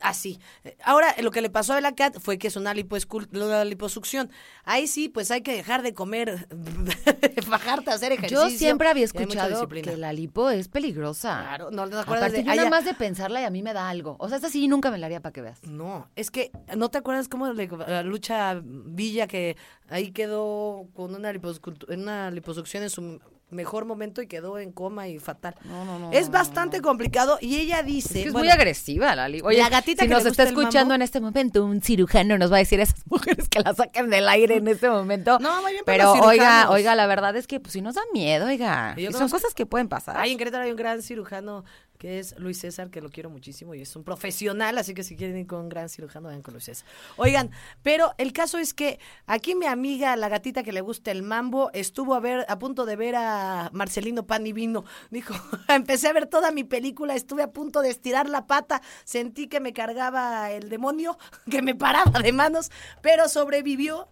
[0.00, 0.38] así.
[0.84, 4.30] Ahora, lo que le pasó a la cat fue que es una, liposucción.
[4.64, 6.48] Ahí sí, pues hay que dejar de comer,
[7.48, 8.48] bajarte a hacer ejercicio.
[8.48, 11.40] Yo siempre había escuchado que la lipo es peligrosa.
[11.40, 13.88] Claro, no, te acuerdas de yo nada más de pensarla y a mí me da
[13.88, 14.16] algo.
[14.18, 15.62] O sea, esa sí nunca me la haría para que veas.
[15.64, 19.56] No, es que, ¿no te acuerdas cómo le, la lucha Villa que
[19.88, 23.20] ahí quedó con una liposucción en su
[23.50, 25.54] mejor momento y quedó en coma y fatal?
[25.64, 26.12] No, no, no.
[26.12, 28.18] es bastante complicado y ella dice...
[28.18, 29.40] Es que es bueno, muy agresiva, Lali.
[29.42, 32.56] Oye, la gatita si que nos está escuchando en este momento, un cirujano nos va
[32.56, 35.38] a decir a esas mujeres que la saquen del aire en este momento.
[35.38, 38.46] No, muy bien Pero oiga, oiga, la verdad es que pues si nos da miedo,
[38.46, 38.94] oiga.
[38.96, 40.16] Y yo Y son cosas que pueden pasar.
[40.16, 41.64] Ahí en Querétaro hay un gran cirujano
[41.98, 45.16] que es Luis César, que lo quiero muchísimo y es un profesional, así que si
[45.16, 46.86] quieren ir con un gran cirujano, vayan con Luis César.
[47.16, 47.50] Oigan,
[47.82, 51.70] pero el caso es que aquí mi amiga, la gatita que le gusta el mambo,
[51.74, 54.84] estuvo a ver, a punto de ver a Marcelino Pan y Vino.
[55.10, 55.34] Dijo,
[55.68, 59.60] empecé a ver toda mi película, estuve a punto de estirar la pata, sentí que
[59.60, 61.18] me cargaba el demonio,
[61.50, 62.70] que me paraba de manos,
[63.02, 64.08] pero sobrevivió.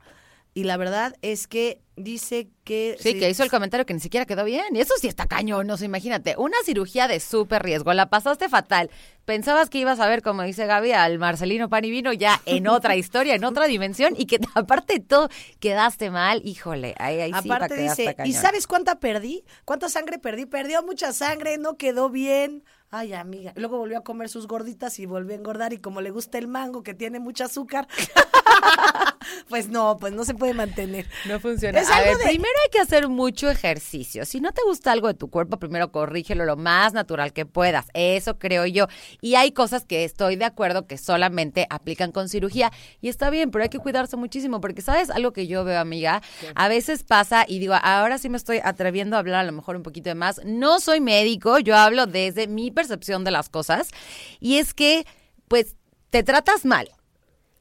[0.57, 2.97] Y la verdad es que dice que...
[2.99, 4.75] Sí, que hizo el comentario que ni siquiera quedó bien.
[4.75, 6.35] Y eso sí está cañón, no sé, imagínate.
[6.39, 8.89] Una cirugía de súper riesgo, la pasaste fatal.
[9.27, 13.35] Pensabas que ibas a ver, como dice Gaby, al Marcelino Panivino ya en otra historia,
[13.35, 15.29] en otra dimensión, y que aparte de todo
[15.61, 16.41] quedaste mal.
[16.43, 19.45] Híjole, ahí, ahí sí Aparte dice, ¿y sabes cuánta perdí?
[19.67, 20.47] ¿Cuánta sangre perdí?
[20.47, 22.65] Perdió mucha sangre, no quedó bien.
[22.91, 23.53] Ay, amiga.
[23.57, 25.73] Luego volvió a comer sus gorditas y volvió a engordar.
[25.73, 27.89] Y como le gusta el mango, que tiene mucho azúcar,
[29.57, 31.07] pues no, pues no se puede mantener.
[31.27, 31.81] No funciona.
[31.81, 34.27] Es a algo ver, de- primero hay que hacer mucho ejercicio.
[34.27, 37.87] Si no te gusta algo de tu cuerpo, primero corrígelo lo más natural que puedas.
[37.95, 38.87] Eso creo yo.
[39.23, 42.71] Y hay cosas que estoy de acuerdo que solamente aplican con cirugía.
[43.01, 44.61] Y está bien, pero hay que cuidarse muchísimo.
[44.61, 46.21] Porque, ¿sabes algo que yo veo, amiga?
[46.55, 49.77] A veces pasa y digo, ahora sí me estoy atreviendo a hablar a lo mejor
[49.77, 50.39] un poquito de más.
[50.45, 53.89] No soy médico, yo hablo desde mi percepción de las cosas.
[54.39, 55.07] Y es que,
[55.49, 55.77] pues,
[56.11, 56.91] te tratas mal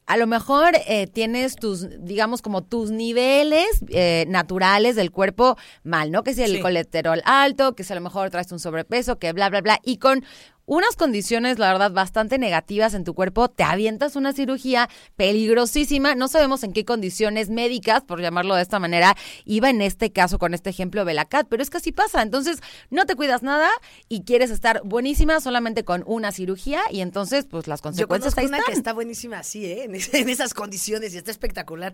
[0.06, 6.10] a lo mejor eh, tienes tus, digamos, como tus niveles eh, naturales del cuerpo mal,
[6.12, 6.22] ¿no?
[6.22, 6.60] Que si el Sí.
[6.60, 9.80] colesterol alto, que si a lo mejor traes un sobrepeso, que bla, bla, bla.
[9.82, 10.24] Y con
[10.66, 16.14] unas condiciones, la verdad, bastante negativas en tu cuerpo, te avientas una cirugía peligrosísima.
[16.14, 20.38] No sabemos en qué condiciones médicas, por llamarlo de esta manera, iba en este caso
[20.38, 22.20] con este ejemplo Belacat, pero es que así pasa.
[22.22, 22.58] Entonces,
[22.90, 23.70] no te cuidas nada
[24.08, 28.40] y quieres estar buenísima solamente con una cirugía y entonces, pues las Yo consecuencias conozco
[28.40, 28.72] ahí una están.
[28.72, 29.84] que está buenísima así, ¿eh?
[29.84, 31.92] En, esas condiciones y está espectacular.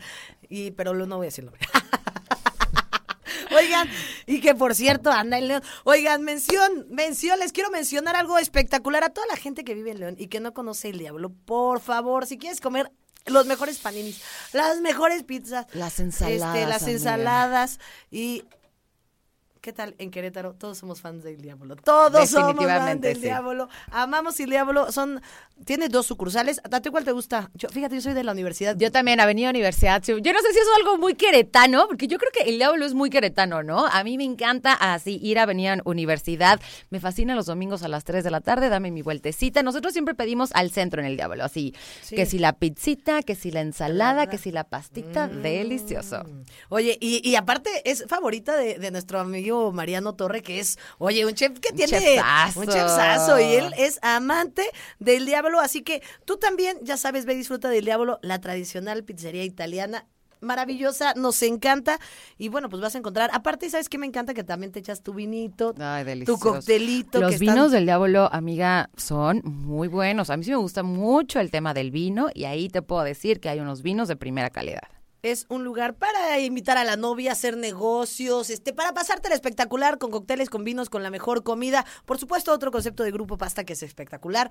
[0.49, 1.53] Y, pero no voy a decirlo.
[3.57, 3.89] Oigan,
[4.27, 5.63] y que por cierto, anda en León.
[5.85, 10.01] Oigan, mención, mención, les quiero mencionar algo espectacular a toda la gente que vive en
[10.01, 11.31] León y que no conoce el diablo.
[11.45, 12.91] Por favor, si quieres comer
[13.27, 14.21] los mejores paninis,
[14.53, 16.97] las mejores pizzas, Las ensaladas, este, las amiga.
[16.99, 17.79] ensaladas
[18.11, 18.45] y
[19.63, 20.55] ¿Qué tal en Querétaro?
[20.55, 21.77] Todos somos fans del Diablo.
[21.77, 23.23] Todos somos fans del sí.
[23.23, 23.69] Diablo.
[23.93, 24.91] Amamos el Diablo.
[24.91, 25.23] Son,
[25.65, 26.61] tiene dos sucursales.
[26.69, 27.49] ¿A ti cuál te gusta?
[27.55, 28.77] Yo, fíjate, yo soy de la universidad.
[28.77, 30.03] Yo también, Avenida Universidad.
[30.03, 32.85] Yo no sé si eso es algo muy queretano, porque yo creo que el diablo
[32.85, 33.87] es muy queretano, ¿no?
[33.87, 36.61] A mí me encanta así ir a Avenida Universidad.
[36.91, 39.63] Me fascina los domingos a las 3 de la tarde, dame mi vueltecita.
[39.63, 41.73] Nosotros siempre pedimos al centro en el diablo, así.
[42.01, 42.17] Sí.
[42.17, 46.25] Que si la pizzita, que si la ensalada, que si la pastita, delicioso.
[46.69, 51.27] Oye, y, y aparte es favorita de, de nuestro amigo Mariano Torre, que es, oye,
[51.27, 52.61] un chef que Un tiene chefazo.
[52.61, 54.63] un chefsazo y él es amante
[54.99, 59.05] del diablo, así que tú también, ya sabes, ve y disfruta del diablo, la tradicional
[59.05, 60.07] pizzería italiana.
[60.41, 62.01] Maravillosa, nos encanta.
[62.37, 63.31] Y bueno, pues vas a encontrar.
[63.33, 64.35] Aparte, ¿sabes qué me encanta?
[64.35, 67.21] Que también te echas tu vinito, Ay, tu coctelito.
[67.21, 70.31] Los que están- vinos del diablo, amiga, son muy buenos.
[70.31, 73.39] A mí sí me gusta mucho el tema del vino y ahí te puedo decir
[73.39, 74.83] que hay unos vinos de primera calidad.
[75.25, 79.99] Es un lugar para invitar a la novia a hacer negocios, este, para pasártela espectacular
[79.99, 81.87] con cócteles, con vinos, con la mejor comida.
[82.07, 84.51] Por supuesto, otro concepto de grupo pasta que es espectacular.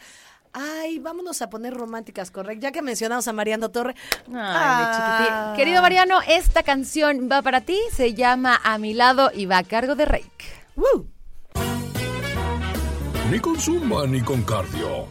[0.54, 2.62] Ay, vámonos a poner románticas, correcto.
[2.64, 3.96] Ya que mencionamos a Mariano Torre.
[4.28, 5.54] Ay, Ah.
[5.58, 9.64] Querido Mariano, esta canción va para ti, se llama A mi lado y va a
[9.66, 10.46] cargo de Rake.
[10.78, 11.10] ¡Woo!
[13.30, 15.08] Ni con zumba ni con cardio.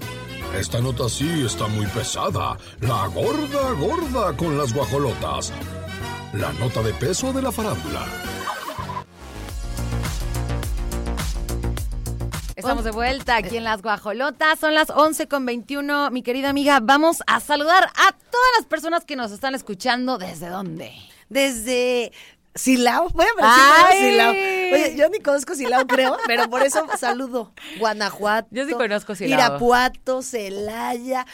[0.55, 2.57] Esta nota sí está muy pesada.
[2.80, 5.53] La gorda gorda con las guajolotas.
[6.32, 8.05] La nota de peso de la farándula.
[12.57, 14.59] Estamos de vuelta aquí en Las Guajolotas.
[14.59, 16.11] Son las 11 con 21.
[16.11, 20.18] Mi querida amiga, vamos a saludar a todas las personas que nos están escuchando.
[20.18, 20.92] ¿Desde dónde?
[21.30, 22.12] Desde
[22.55, 23.98] Silao, voy a ¡Ay!
[24.11, 24.30] Silao.
[24.32, 27.53] Oye, yo ni conozco Silao, creo, pero por eso saludo.
[27.78, 28.48] Guanajuato.
[28.51, 29.38] Yo sí conozco Silao.
[29.38, 31.26] Irapuato, Celaya,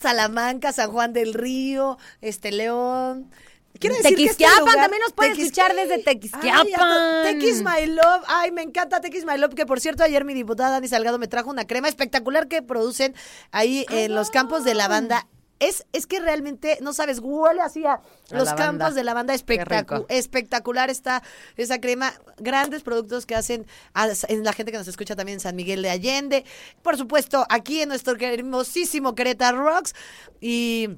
[0.00, 3.30] Salamanca, San Juan del Río, este León.
[3.78, 6.62] Quiero decir que este Tequisquiapan, lugar- también nos pueden Tequis- escuchar desde Ay, Tequisquiapan.
[6.92, 8.22] a to- Tequis My Love.
[8.28, 11.26] Ay, me encanta Tequis My Love, que por cierto ayer mi diputada Dani Salgado me
[11.26, 13.14] trajo una crema espectacular que producen
[13.50, 15.26] ahí en los campos de lavanda.
[15.62, 18.56] Es, es que realmente, no sabes, huele así a A los lavanda.
[18.56, 21.22] campos de lavanda espectacu- espectacular está
[21.56, 22.12] esa crema.
[22.38, 25.82] Grandes productos que hacen a- en la gente que nos escucha también en San Miguel
[25.82, 26.44] de Allende.
[26.82, 29.94] Por supuesto, aquí en nuestro hermosísimo Querétaro Rocks.
[30.40, 30.88] Y.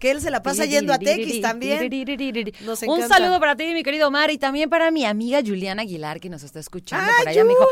[0.00, 1.78] Que él se la pasa yendo a Tequis también.
[2.62, 6.18] Nos Un saludo para ti, mi querido Omar, y también para mi amiga Juliana Aguilar,
[6.20, 7.44] que nos está escuchando ¡Ah, por allá.
[7.44, 7.66] Me dijo,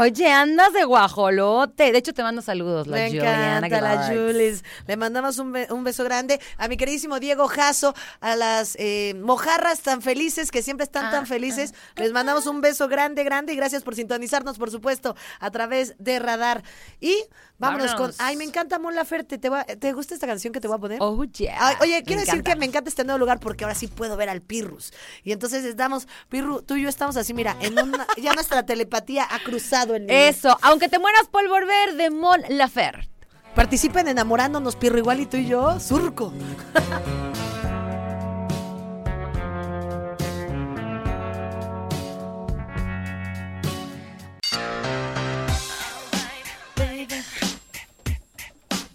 [0.00, 1.92] oye, andas de guajolote.
[1.92, 4.06] De hecho, te mando saludos, la Me Juliana encanta la.
[4.08, 4.64] Jules.
[4.86, 9.14] Le mandamos un, be- un beso grande a mi queridísimo Diego Jasso, a las eh,
[9.22, 11.74] mojarras tan felices que siempre están Ah, tan felices.
[11.96, 16.18] Les mandamos un beso grande, grande y gracias por sintonizarnos, por supuesto, a través de
[16.18, 16.62] Radar.
[17.00, 17.14] Y
[17.58, 18.16] vámonos, Vámonos.
[18.16, 18.24] con.
[18.26, 19.36] Ay, me encanta Mon Laferte.
[19.38, 20.98] ¿Te, va- ¿Te gusta esta canción que te voy a poner?
[21.02, 21.56] Oh, yeah.
[21.60, 22.52] Ay, oye, quiero decir encanta.
[22.52, 24.92] que me encanta este nuevo lugar porque ahora sí puedo ver al Pirrus.
[25.22, 29.26] Y entonces estamos, Pirru, tú y yo estamos así, mira, en una, ya nuestra telepatía
[29.30, 30.28] ha cruzado el nivel.
[30.28, 33.08] Eso, aunque te mueras por volver de Mon Laferte.
[33.54, 36.32] Participa en enamorándonos, Pirro, igual y tú y yo, surco.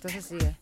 [0.01, 0.55] Entonces sigue.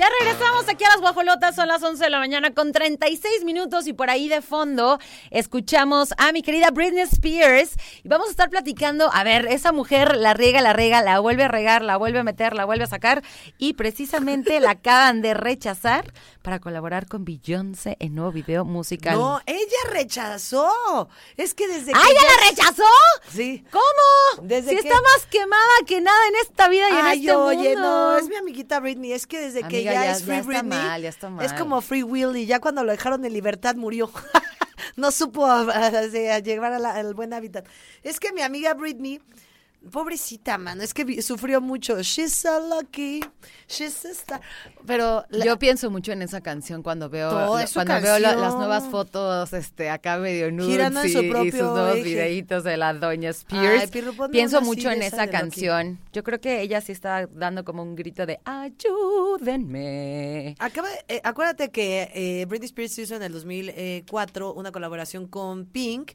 [0.00, 3.86] Ya regresamos aquí a las guajolotas, son las 11 de la mañana con 36 minutos
[3.86, 4.98] y por ahí de fondo
[5.30, 7.72] escuchamos a mi querida Britney Spears
[8.02, 11.44] y vamos a estar platicando, a ver, esa mujer la riega, la riega, la vuelve
[11.44, 13.22] a regar, la vuelve a meter, la vuelve a sacar
[13.58, 19.18] y precisamente la acaban de rechazar para colaborar con Beyoncé en nuevo video musical.
[19.18, 21.10] No, ella rechazó.
[21.36, 21.98] Es que desde que.
[21.98, 22.82] ¡Ah, ella ya- la rechazó!
[23.30, 23.66] Sí.
[23.70, 24.46] ¿Cómo?
[24.48, 27.36] Desde si que- está más quemada que nada en esta vida y en Ay, este
[27.36, 27.80] oye, mundo.
[28.12, 29.12] no, es mi amiguita Britney.
[29.12, 30.78] Es que desde que ya, ya- es ya Free está Britney.
[30.78, 31.56] mal, ya está Es mal.
[31.58, 32.46] como Free Willy.
[32.46, 34.10] Ya cuando lo dejaron en libertad murió.
[34.96, 37.66] no supo a, a- a llevar a la- al buen hábitat.
[38.02, 39.20] Es que mi amiga Britney.
[39.90, 42.02] Pobrecita, mano, es que sufrió mucho.
[42.02, 43.20] She's so lucky,
[43.66, 44.40] she's a star.
[44.86, 47.30] Pero la- Yo pienso mucho en esa canción cuando veo
[47.72, 51.60] cuando veo la- las nuevas fotos este acá medio nudes y, su y propio sus
[51.62, 52.02] nuevos eje.
[52.04, 53.90] videitos de la doña Spears.
[53.94, 55.32] Ay, pienso mucho en esa Loki.
[55.38, 55.98] canción.
[56.12, 58.38] Yo creo que ella sí está dando como un grito de
[59.40, 60.56] ayúdenme.
[60.58, 66.12] Acaba, eh, acuérdate que eh, Britney Spears hizo en el 2004 una colaboración con Pink.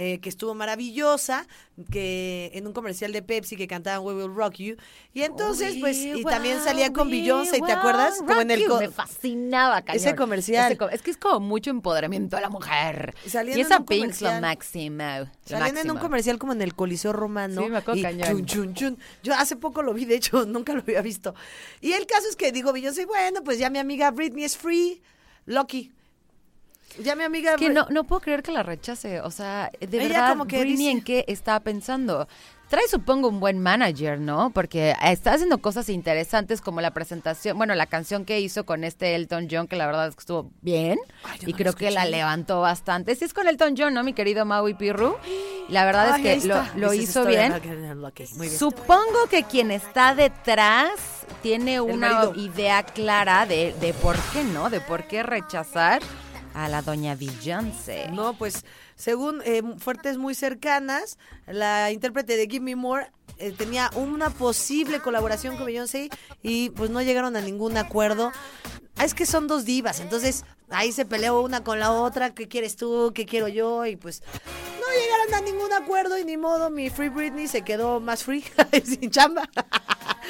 [0.00, 1.48] Eh, que estuvo maravillosa,
[1.90, 4.76] que en un comercial de Pepsi que cantaban We Will Rock You.
[5.12, 8.18] Y entonces, pues, y también salía con Beyoncé, ¿te acuerdas?
[8.18, 10.00] Como en el me fascinaba, cañón.
[10.00, 10.70] Ese comercial.
[10.70, 13.12] Ese es que es como mucho empoderamiento a la mujer.
[13.26, 14.40] Salían y esa Pink lo comercial.
[14.40, 15.02] máximo.
[15.02, 17.60] lo Salían en un comercial como en el Coliseo Romano.
[17.60, 18.46] Sí, me acuerdo y cañón.
[18.46, 18.98] chun, chun, chun.
[19.24, 21.34] Yo hace poco lo vi, de hecho, nunca lo había visto.
[21.80, 25.02] Y el caso es que digo, Beyoncé, bueno, pues ya mi amiga Britney es free,
[25.44, 25.92] Lucky.
[27.02, 27.56] Ya mi amiga...
[27.56, 29.20] que no, no puedo creer que la rechace.
[29.20, 32.26] O sea, de Ella verdad, como que Britney dice- en qué está pensando.
[32.68, 34.50] Trae, supongo, un buen manager, ¿no?
[34.50, 39.14] Porque está haciendo cosas interesantes como la presentación, bueno, la canción que hizo con este
[39.14, 40.98] Elton John, que la verdad es que estuvo bien.
[41.24, 43.14] Ay, y no creo que la levantó bastante.
[43.14, 44.04] Sí es con Elton John, ¿no?
[44.04, 45.16] Mi querido Maui Pirru.
[45.70, 47.54] La verdad Ay, es que lo, hizo bien.
[47.62, 48.50] bien.
[48.50, 50.90] Supongo que quien está detrás
[51.42, 56.02] tiene una idea clara de, de por qué no, de por qué rechazar
[56.54, 58.08] a la doña Beyoncé.
[58.08, 58.64] No, pues
[58.96, 65.00] según eh, fuertes muy cercanas, la intérprete de Give Me More eh, tenía una posible
[65.00, 66.10] colaboración con Beyoncé
[66.42, 68.32] y pues no llegaron a ningún acuerdo.
[68.96, 72.48] Ah, Es que son dos divas, entonces ahí se peleó una con la otra, ¿qué
[72.48, 73.12] quieres tú?
[73.14, 73.86] ¿Qué quiero yo?
[73.86, 78.00] Y pues no llegaron a ningún acuerdo y ni modo, mi Free Britney se quedó
[78.00, 78.44] más free,
[78.84, 79.48] sin chamba.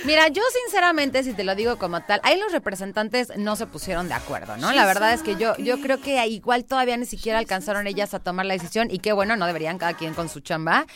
[0.04, 4.08] Mira, yo sinceramente, si te lo digo como tal, ahí los representantes no se pusieron
[4.08, 4.72] de acuerdo, ¿no?
[4.72, 8.20] La verdad es que yo, yo creo que igual todavía ni siquiera alcanzaron ellas a
[8.20, 10.86] tomar la decisión y qué bueno, no deberían cada quien con su chamba.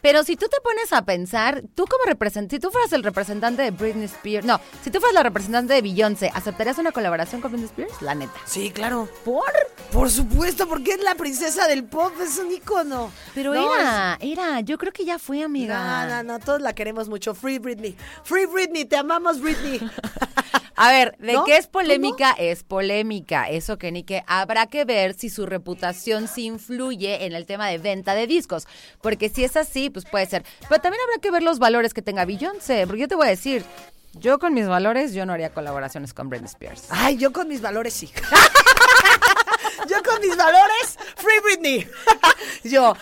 [0.00, 3.62] Pero si tú te pones a pensar, tú como representante, si tú fueras el representante
[3.62, 7.52] de Britney Spears, no, si tú fueras la representante de Beyoncé, ¿aceptarías una colaboración con
[7.52, 8.00] Britney Spears?
[8.02, 8.32] La neta.
[8.44, 9.08] Sí, claro.
[9.24, 9.44] ¿Por?
[9.92, 13.10] Por supuesto, porque es la princesa del pop, es un ícono.
[13.34, 16.06] Pero No, era, era, yo creo que ya fue, amiga.
[16.06, 17.34] No, no, no, todos la queremos mucho.
[17.34, 17.96] Free Britney.
[18.22, 19.80] Free Britney, te amamos, Britney.
[20.80, 21.44] A ver, de ¿No?
[21.44, 23.48] qué es ¿Tú polémica, es polémica.
[23.48, 27.66] Eso que ni que habrá que ver si su reputación sí influye en el tema
[27.66, 28.68] de venta de discos.
[29.02, 30.44] Porque si es así, pues puede ser.
[30.68, 32.86] Pero también habrá que ver los valores que tenga Beyoncé.
[32.86, 33.64] Porque yo te voy a decir,
[34.12, 36.84] yo con mis valores, yo no haría colaboraciones con Britney Spears.
[36.90, 38.08] Ay, yo con mis valores sí.
[39.88, 41.86] yo con mis valores, Free Britney.
[42.62, 42.94] yo,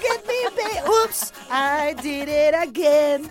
[0.00, 3.30] get me, oops, I did it again.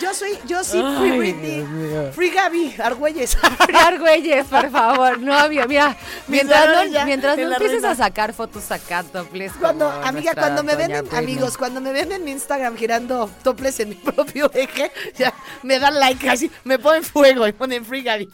[0.00, 2.12] Yo soy, yo sí, Free Ay, Britney.
[2.12, 3.36] Free Gaby, Argüelles.
[3.64, 7.90] Friar güeyes, por favor, no, mira, mientras valores no, ya, mientras en no empieces reina.
[7.90, 11.18] a sacar fotos acá, topless, Cuando, amiga, cuando me doña ven en, Britney.
[11.18, 15.32] amigos, cuando me ven en mi Instagram girando toples en mi propio eje, ya
[15.62, 18.28] me dan like así, me ponen fuego y ponen free Gaby.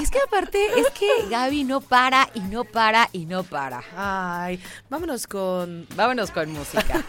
[0.00, 3.82] Es que aparte, es que Gaby no para y no para y no para.
[3.96, 5.86] Ay, vámonos con...
[5.94, 7.02] Vámonos con música.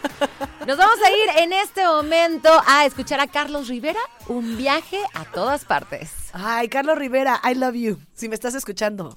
[0.66, 3.98] Nos vamos a ir en este momento a escuchar a Carlos Rivera,
[4.28, 6.10] un viaje a todas partes.
[6.32, 7.98] Ay, Carlos Rivera, I love you.
[8.14, 9.16] Si me estás escuchando.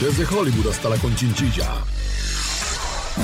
[0.00, 1.70] Desde Hollywood hasta la Conchinchilla.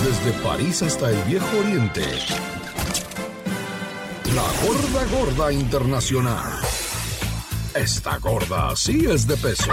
[0.04, 2.04] Desde París hasta el Viejo Oriente.
[4.34, 6.52] La gorda gorda internacional.
[7.74, 9.72] Esta gorda sí es de peso.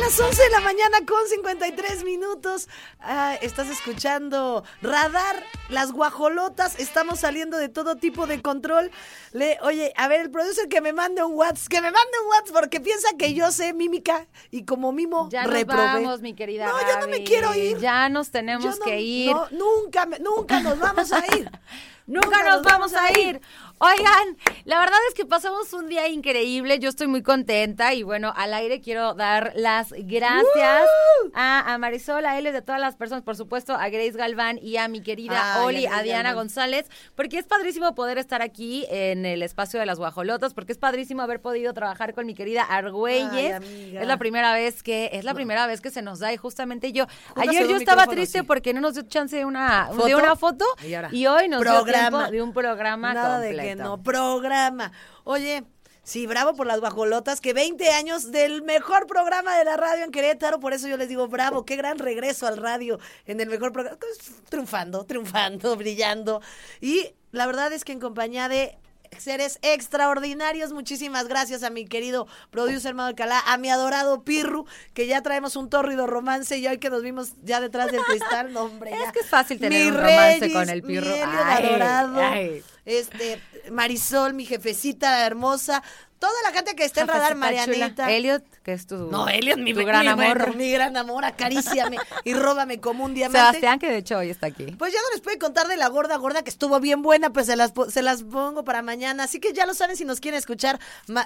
[0.00, 2.68] Las 11 de la mañana con 53 minutos.
[3.00, 6.78] Ah, estás escuchando Radar, las guajolotas.
[6.78, 8.90] Estamos saliendo de todo tipo de control.
[9.32, 12.28] Le, oye, a ver, el producer que me mande un WhatsApp, que me mande un
[12.30, 15.82] WhatsApp porque piensa que yo sé mímica y como mimo Ya nos reprobé.
[15.82, 17.78] vamos, mi querida No, yo no me quiero ir.
[17.78, 19.32] Ya nos tenemos no- que ir.
[19.32, 21.50] no, nunca, nunca nos vamos a ir.
[22.06, 23.40] Nunca nos vamos a ir.
[23.82, 26.78] Oigan, la verdad es que pasamos un día increíble.
[26.80, 30.84] Yo estoy muy contenta y bueno, al aire quiero dar las gracias
[31.32, 34.58] a, a Marisol, a él y de todas las personas, por supuesto, a Grace Galván
[34.60, 36.34] y a mi querida Ay, Oli, a, Diana Galván.
[36.40, 40.78] González, porque es padrísimo poder estar aquí en el espacio de las guajolotas, porque es
[40.78, 43.62] padrísimo haber podido trabajar con mi querida Argüelles.
[43.62, 46.36] Ay, es la primera vez que es la primera vez que se nos da y
[46.36, 48.44] justamente yo ayer yo estaba triste sí.
[48.44, 50.18] porque no nos dio chance de una de ¿Foto?
[50.18, 50.64] una foto
[51.12, 52.18] Y hoy nos dio programa.
[52.18, 53.62] tiempo de un programa Nada completo.
[53.62, 54.92] de que no, programa.
[55.24, 55.64] Oye,
[56.02, 60.10] sí, bravo por las guajolotas, que 20 años del mejor programa de la radio en
[60.10, 63.72] Querétaro, por eso yo les digo bravo, qué gran regreso al radio en el mejor
[63.72, 64.18] programa, pues,
[64.48, 66.40] triunfando, triunfando, brillando.
[66.80, 68.76] Y la verdad es que en compañía de
[69.18, 70.72] seres extraordinarios.
[70.72, 75.56] Muchísimas gracias a mi querido producer Mado Alcalá, a mi adorado Pirru, que ya traemos
[75.56, 78.92] un tórrido romance y hoy que nos vimos ya detrás del cristal, no, hombre.
[79.04, 81.06] Es que es fácil tener Mi un romance con el Pirru.
[81.06, 82.20] Mi Elliot Ay, adorado.
[82.20, 82.62] ay.
[82.84, 83.40] Este,
[83.70, 85.82] Marisol, mi jefecita hermosa.
[86.18, 87.76] Toda la gente que está en radar, Jefecita chula.
[87.78, 88.10] Marianita.
[88.12, 90.54] Elliot, que es tu, No, Elliot, mi, tu gran mi- amor.
[90.54, 93.38] Mi gran amor, acaríciame y róbame como un diamante.
[93.38, 94.66] Sebastián, que de hecho hoy está aquí.
[94.78, 97.46] Pues ya no les puedo contar de la gorda gorda que estuvo bien buena, pues
[97.46, 99.24] se las, se las pongo para mañana.
[99.24, 100.78] Así que ya lo saben si nos quieren escuchar.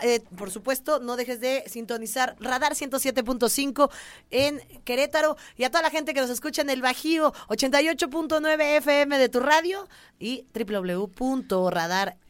[0.05, 3.91] Eh, por supuesto, no dejes de sintonizar Radar 107.5
[4.31, 9.19] en Querétaro y a toda la gente que nos escucha en el Bajío 88.9 FM
[9.19, 9.89] de tu radio
[10.21, 12.24] y www.radarfm.mx.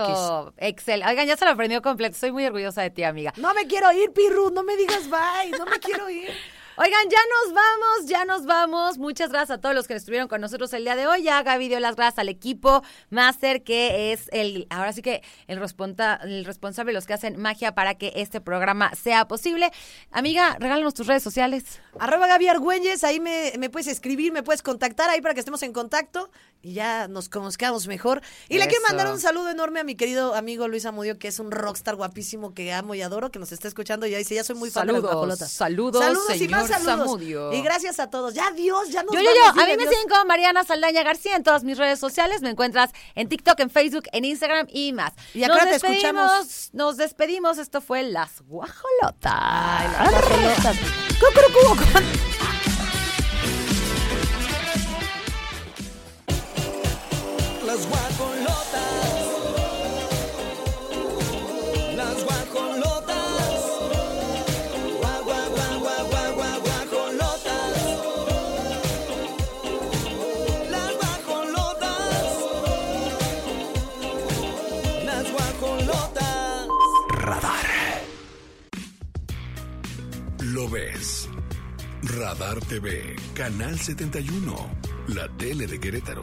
[0.00, 1.02] Eso, Excel.
[1.06, 2.14] Oigan, ya se lo aprendió completo.
[2.14, 3.32] Estoy muy orgullosa de ti, amiga.
[3.36, 6.30] No me quiero ir, Pirru, no me digas bye, no me quiero ir.
[6.78, 8.98] Oigan, ya nos vamos, ya nos vamos.
[8.98, 11.22] Muchas gracias a todos los que estuvieron con nosotros el día de hoy.
[11.22, 15.58] Ya Gaby dio las gracias al equipo Master, que es el, ahora sí que el,
[15.58, 19.70] responta- el responsable, los que hacen magia para que este programa sea posible.
[20.10, 21.80] Amiga, regálanos tus redes sociales.
[21.98, 25.62] Arroba Gaby Argüelles, ahí me, me puedes escribir, me puedes contactar ahí para que estemos
[25.62, 26.28] en contacto
[26.62, 28.22] y ya nos conozcamos mejor.
[28.48, 31.38] Y le quiero mandar un saludo enorme a mi querido amigo Luis Amudio, que es
[31.38, 34.44] un rockstar guapísimo que amo y adoro, que nos está escuchando y ya dice, ya
[34.44, 37.20] soy muy fan de las Saludos, saludos, y más saludos.
[37.54, 38.34] Y gracias a todos.
[38.34, 41.36] Ya Dios, ya nos Yo, yo, yo, a mí me siguen como Mariana Saldaña García
[41.36, 42.42] en todas mis redes sociales.
[42.42, 45.12] Me encuentras en TikTok, en Facebook, en Instagram y más.
[45.34, 46.70] Y acá te despedimos, escuchamos.
[46.72, 47.58] Nos despedimos.
[47.58, 49.32] Esto fue Las Guajolotas.
[49.34, 50.76] Ay, las guajolotas.
[51.20, 52.35] Cucurucu,
[57.76, 59.26] Las guajolotas.
[61.94, 63.60] Las guajolotas.
[64.98, 67.74] Gua, gua, gua, gua, gua, gua, guajolotas.
[70.70, 72.32] Las guajolotas.
[75.04, 76.68] Las guajolotas.
[77.10, 77.66] Radar.
[80.40, 81.28] Lo ves.
[82.04, 84.56] Radar TV, Canal 71,
[85.08, 86.22] la tele de Querétaro.